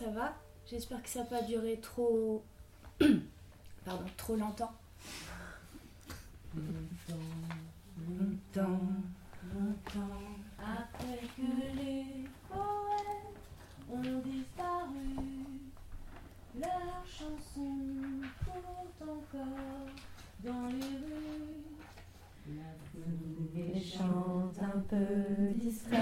Ça 0.01 0.09
va. 0.09 0.35
J'espère 0.65 1.01
que 1.03 1.09
ça 1.09 1.19
n'a 1.19 1.25
pas 1.25 1.41
duré 1.43 1.79
trop. 1.81 2.43
Pardon, 3.85 4.05
trop 4.17 4.35
longtemps. 4.35 4.71
Longtemps, 8.07 8.79
longtemps, 9.53 10.21
après 10.59 11.19
que 11.37 11.77
les 11.77 12.05
poètes 12.49 13.37
ont 13.89 14.19
disparu, 14.25 15.45
leurs 16.59 17.05
chansons 17.05 18.21
courent 18.43 19.07
encore 19.07 19.87
dans 20.43 20.67
les 20.67 20.97
rues. 20.97 21.61
La 22.57 22.63
les 23.55 23.79
chante 23.81 24.57
un 24.61 24.79
peu 24.89 25.53
distraite 25.55 26.00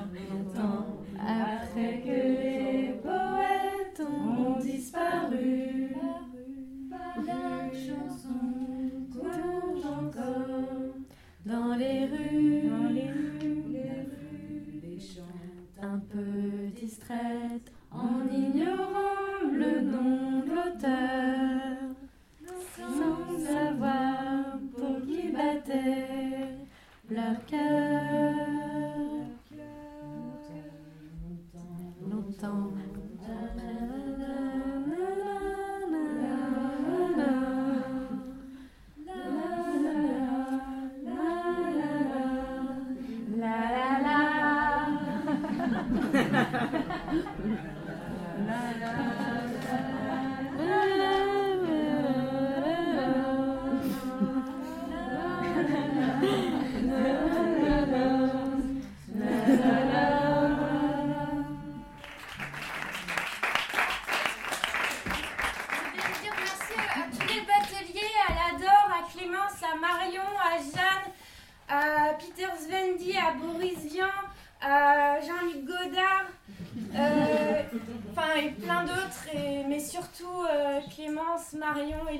Longtemps 0.00 0.69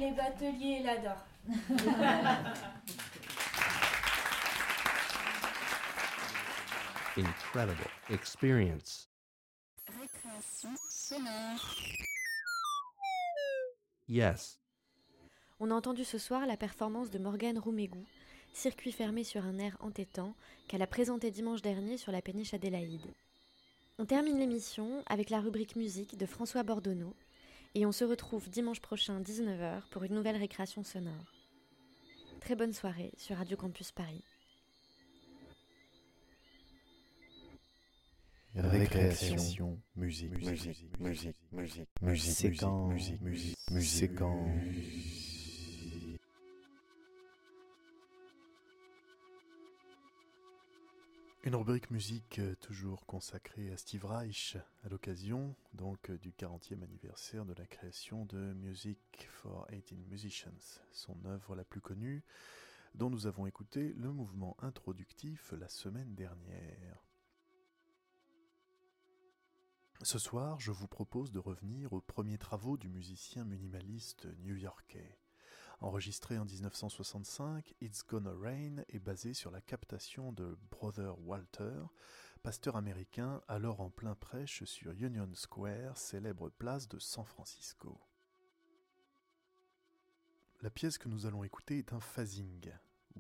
les 0.01 0.13
bateliers 0.13 0.81
et 0.81 0.83
l'Adore. 0.83 1.27
Incredible 7.17 7.87
experience. 8.09 9.11
Récréation 9.87 10.71
sonore. 10.89 11.77
Yes. 14.09 14.59
On 15.59 15.71
a 15.71 15.75
entendu 15.75 16.05
ce 16.05 16.17
soir 16.17 16.47
la 16.47 16.57
performance 16.57 17.11
de 17.11 17.19
Morgane 17.19 17.59
Roumégou, 17.59 18.05
circuit 18.55 18.93
fermé 18.93 19.23
sur 19.23 19.45
un 19.45 19.59
air 19.59 19.77
entêtant 19.81 20.35
qu'elle 20.67 20.83
a 20.83 20.87
présenté 20.87 21.31
dimanche 21.31 21.61
dernier 21.61 21.99
sur 21.99 22.11
la 22.11 22.23
péniche 22.23 22.55
Adélaïde. 22.55 23.13
On 23.99 24.07
termine 24.07 24.39
l'émission 24.39 25.05
avec 25.07 25.29
la 25.29 25.41
rubrique 25.41 25.77
musique 25.77 26.17
de 26.17 26.25
François 26.25 26.63
Bordonneau 26.63 27.15
et 27.75 27.87
on 27.87 27.93
se 27.93 28.05
retrouve 28.05 28.49
dimanche 28.49 28.81
prochain 28.81 29.21
19h 29.21 29.83
pour 29.91 30.05
une 30.05 30.15
nouvelle 30.15 30.37
récréation 30.37 30.83
sonore. 30.83 31.35
Très 32.41 32.57
bonne 32.57 32.73
soirée 32.73 33.13
sur 33.17 33.37
Radio 33.37 33.57
Campus 33.57 33.93
Paris. 33.93 34.25
Récréation, 38.55 39.79
musique, 39.95 40.33
musique, 40.33 40.85
musique, 40.99 41.37
musique, 41.53 41.89
musique, 42.03 42.33
Séquence. 42.33 42.93
musique, 42.93 43.21
musique, 43.21 43.59
musique, 43.71 43.91
Séquence. 43.91 45.20
Une 51.43 51.57
rubrique 51.57 51.91
musique 51.91 52.39
euh, 52.39 52.55
toujours 52.57 53.07
consacrée 53.07 53.73
à 53.73 53.79
Steve 53.79 54.05
Reich 54.05 54.59
à 54.85 54.91
l'occasion 54.91 55.57
donc 55.73 56.11
euh, 56.11 56.19
du 56.19 56.33
40e 56.33 56.83
anniversaire 56.83 57.47
de 57.47 57.55
la 57.55 57.65
création 57.65 58.27
de 58.27 58.53
Music 58.53 59.27
for 59.31 59.67
18 59.71 60.07
Musicians, 60.11 60.83
son 60.93 61.17
œuvre 61.25 61.57
la 61.57 61.65
plus 61.65 61.81
connue 61.81 62.23
dont 62.95 63.09
nous 63.09 63.27
avons 63.27 63.47
écouté 63.47 63.95
le 63.95 64.13
mouvement 64.13 64.55
introductif 64.61 65.55
la 65.59 65.71
semaine 65.71 66.15
dernière. 66.15 67.07
Ce 70.03 70.19
soir, 70.19 70.61
je 70.61 70.73
vous 70.73 70.89
propose 70.89 71.33
de 71.33 71.39
revenir 71.39 71.95
aux 71.95 72.03
premiers 72.03 72.39
travaux 72.39 72.77
du 72.77 72.91
musicien 72.91 73.47
minimaliste 73.47 74.29
new-yorkais. 74.41 75.17
Enregistré 75.83 76.37
en 76.37 76.45
1965, 76.45 77.75
It's 77.81 78.05
Gonna 78.07 78.35
Rain 78.39 78.85
est 78.91 78.99
basé 78.99 79.33
sur 79.33 79.51
la 79.51 79.63
captation 79.63 80.31
de 80.31 80.59
Brother 80.71 81.19
Walter, 81.21 81.85
pasteur 82.43 82.77
américain 82.77 83.41
alors 83.49 83.81
en 83.81 83.89
plein 83.89 84.15
prêche 84.15 84.63
sur 84.65 84.93
Union 84.93 85.31
Square, 85.33 85.97
célèbre 85.97 86.51
place 86.51 86.87
de 86.87 86.99
San 86.99 87.25
Francisco. 87.25 87.99
La 90.61 90.69
pièce 90.69 90.99
que 90.99 91.09
nous 91.09 91.25
allons 91.25 91.45
écouter 91.45 91.79
est 91.79 91.95
un 91.95 92.01
phasing, 92.01 92.71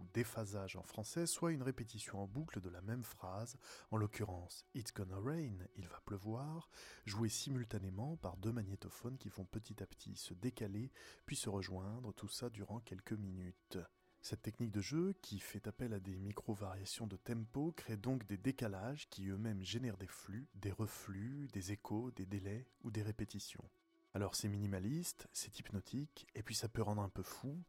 ou 0.00 0.06
déphasage 0.14 0.76
en 0.76 0.82
français, 0.82 1.26
soit 1.26 1.52
une 1.52 1.62
répétition 1.62 2.22
en 2.22 2.26
boucle 2.26 2.60
de 2.60 2.68
la 2.68 2.80
même 2.80 3.02
phrase, 3.02 3.56
en 3.90 3.96
l'occurrence 3.96 4.64
It's 4.74 4.92
gonna 4.92 5.18
rain, 5.18 5.58
il 5.76 5.86
va 5.86 6.00
pleuvoir, 6.04 6.70
jouée 7.06 7.28
simultanément 7.28 8.16
par 8.16 8.36
deux 8.36 8.52
magnétophones 8.52 9.18
qui 9.18 9.28
vont 9.28 9.44
petit 9.44 9.82
à 9.82 9.86
petit 9.86 10.16
se 10.16 10.34
décaler 10.34 10.90
puis 11.26 11.36
se 11.36 11.48
rejoindre, 11.48 12.12
tout 12.14 12.28
ça 12.28 12.50
durant 12.50 12.80
quelques 12.80 13.12
minutes. 13.12 13.78
Cette 14.22 14.42
technique 14.42 14.70
de 14.70 14.82
jeu, 14.82 15.14
qui 15.22 15.38
fait 15.38 15.66
appel 15.66 15.94
à 15.94 16.00
des 16.00 16.18
micro-variations 16.18 17.06
de 17.06 17.16
tempo, 17.16 17.72
crée 17.72 17.96
donc 17.96 18.26
des 18.26 18.36
décalages 18.36 19.08
qui 19.08 19.28
eux-mêmes 19.28 19.62
génèrent 19.62 19.96
des 19.96 20.06
flux, 20.06 20.46
des 20.54 20.72
reflux, 20.72 21.48
des 21.52 21.72
échos, 21.72 22.10
des 22.10 22.26
délais 22.26 22.66
ou 22.82 22.90
des 22.90 23.02
répétitions. 23.02 23.64
Alors 24.12 24.34
c'est 24.34 24.48
minimaliste, 24.48 25.28
c'est 25.32 25.56
hypnotique, 25.60 26.26
et 26.34 26.42
puis 26.42 26.56
ça 26.56 26.68
peut 26.68 26.82
rendre 26.82 27.02
un 27.02 27.08
peu 27.08 27.22
fou, 27.22 27.62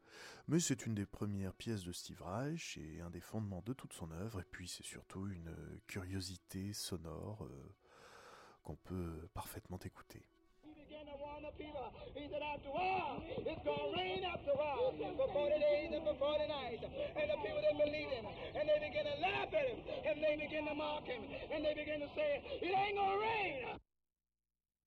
mais 0.47 0.59
c'est 0.59 0.87
une 0.87 0.95
des 0.95 1.05
premières 1.05 1.53
pièces 1.53 1.83
de 1.83 1.91
Steve 1.91 2.23
Reich 2.23 2.77
et 2.77 2.99
un 3.01 3.11
des 3.11 3.21
fondements 3.21 3.61
de 3.63 3.73
toute 3.73 3.93
son 3.93 4.09
œuvre, 4.11 4.39
et 4.41 4.45
puis 4.49 4.67
c'est 4.67 4.83
surtout 4.83 5.27
une 5.27 5.49
euh, 5.49 5.79
curiosité 5.85 6.73
sonore 6.73 7.43
euh, 7.43 7.75
qu'on 8.63 8.75
peut 8.75 9.29
parfaitement 9.35 9.77
écouter. 9.85 10.25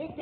Let's 0.00 0.14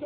go. 0.00 0.05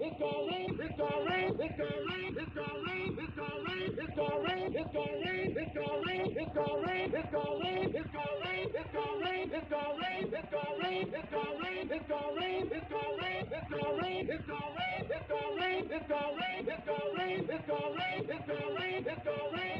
it's 0.00 0.12
gonna 0.12 1.24
rain, 1.30 1.50
it's 1.50 2.54
gonna 2.54 2.80
rain, 2.86 3.16
it's 3.18 3.34
gonna 3.34 3.64
rain, 3.66 3.96
it's 3.98 4.14
gonna 4.14 4.40
rain, 4.44 4.74
it's 4.74 4.92
gonna 4.92 5.24
rain, 5.24 5.56
it's 5.56 5.74
gonna 5.74 6.06
rain. 6.06 6.19
It's 6.52 6.58
gonna 6.58 6.84
rain, 6.84 7.12
it's 7.14 7.30
gonna 7.30 7.62
rain, 7.62 7.94
it's 7.94 8.10
gonna 8.10 8.26
rain, 8.44 8.70
it's 8.74 8.90
gonna 8.92 9.22
rain, 9.22 9.50
it's 9.54 9.70
gonna 9.70 10.02
rain, 10.02 10.34
it's 10.34 10.50
gonna 10.50 10.82
rain, 10.82 11.14
it's 11.14 11.30
gonna 11.30 11.62
rain, 11.62 11.90
it's 11.94 12.08
gonna 12.10 12.42
rain, 12.42 12.70
it's 12.74 12.90
gonna 12.90 13.22
rain, 13.22 13.46
it's 13.54 13.70
gonna 13.70 14.02
rain, 14.02 14.30
it's 14.30 14.46
gonna 14.50 14.74
rain, 14.82 15.06
it's 15.06 15.28
gonna 15.30 15.54
rain, 15.62 15.90
it's 15.94 16.08
gonna 16.10 16.34
rain, 16.42 16.66
it's 16.66 16.86
gonna 16.90 16.90
rain, 16.90 16.90
it's 16.90 16.90
gonna 16.90 17.14
rain, 17.14 17.46
it's 17.46 17.66
gonna 17.70 17.94
rain, 17.94 18.26
it's 18.26 18.46
gonna 18.50 18.80
rain, 18.80 19.06
it's 19.06 19.24
gonna 19.24 19.56
rain. 19.56 19.79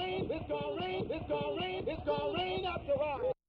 gonna 0.51 0.81
rain, 0.81 1.07
it's 1.09 1.29
gonna 1.29 1.61
rain, 1.61 1.85
it's 1.87 2.05
gonna 2.05 2.37
rain 2.37 2.65
after 2.65 2.93
all. 3.01 3.40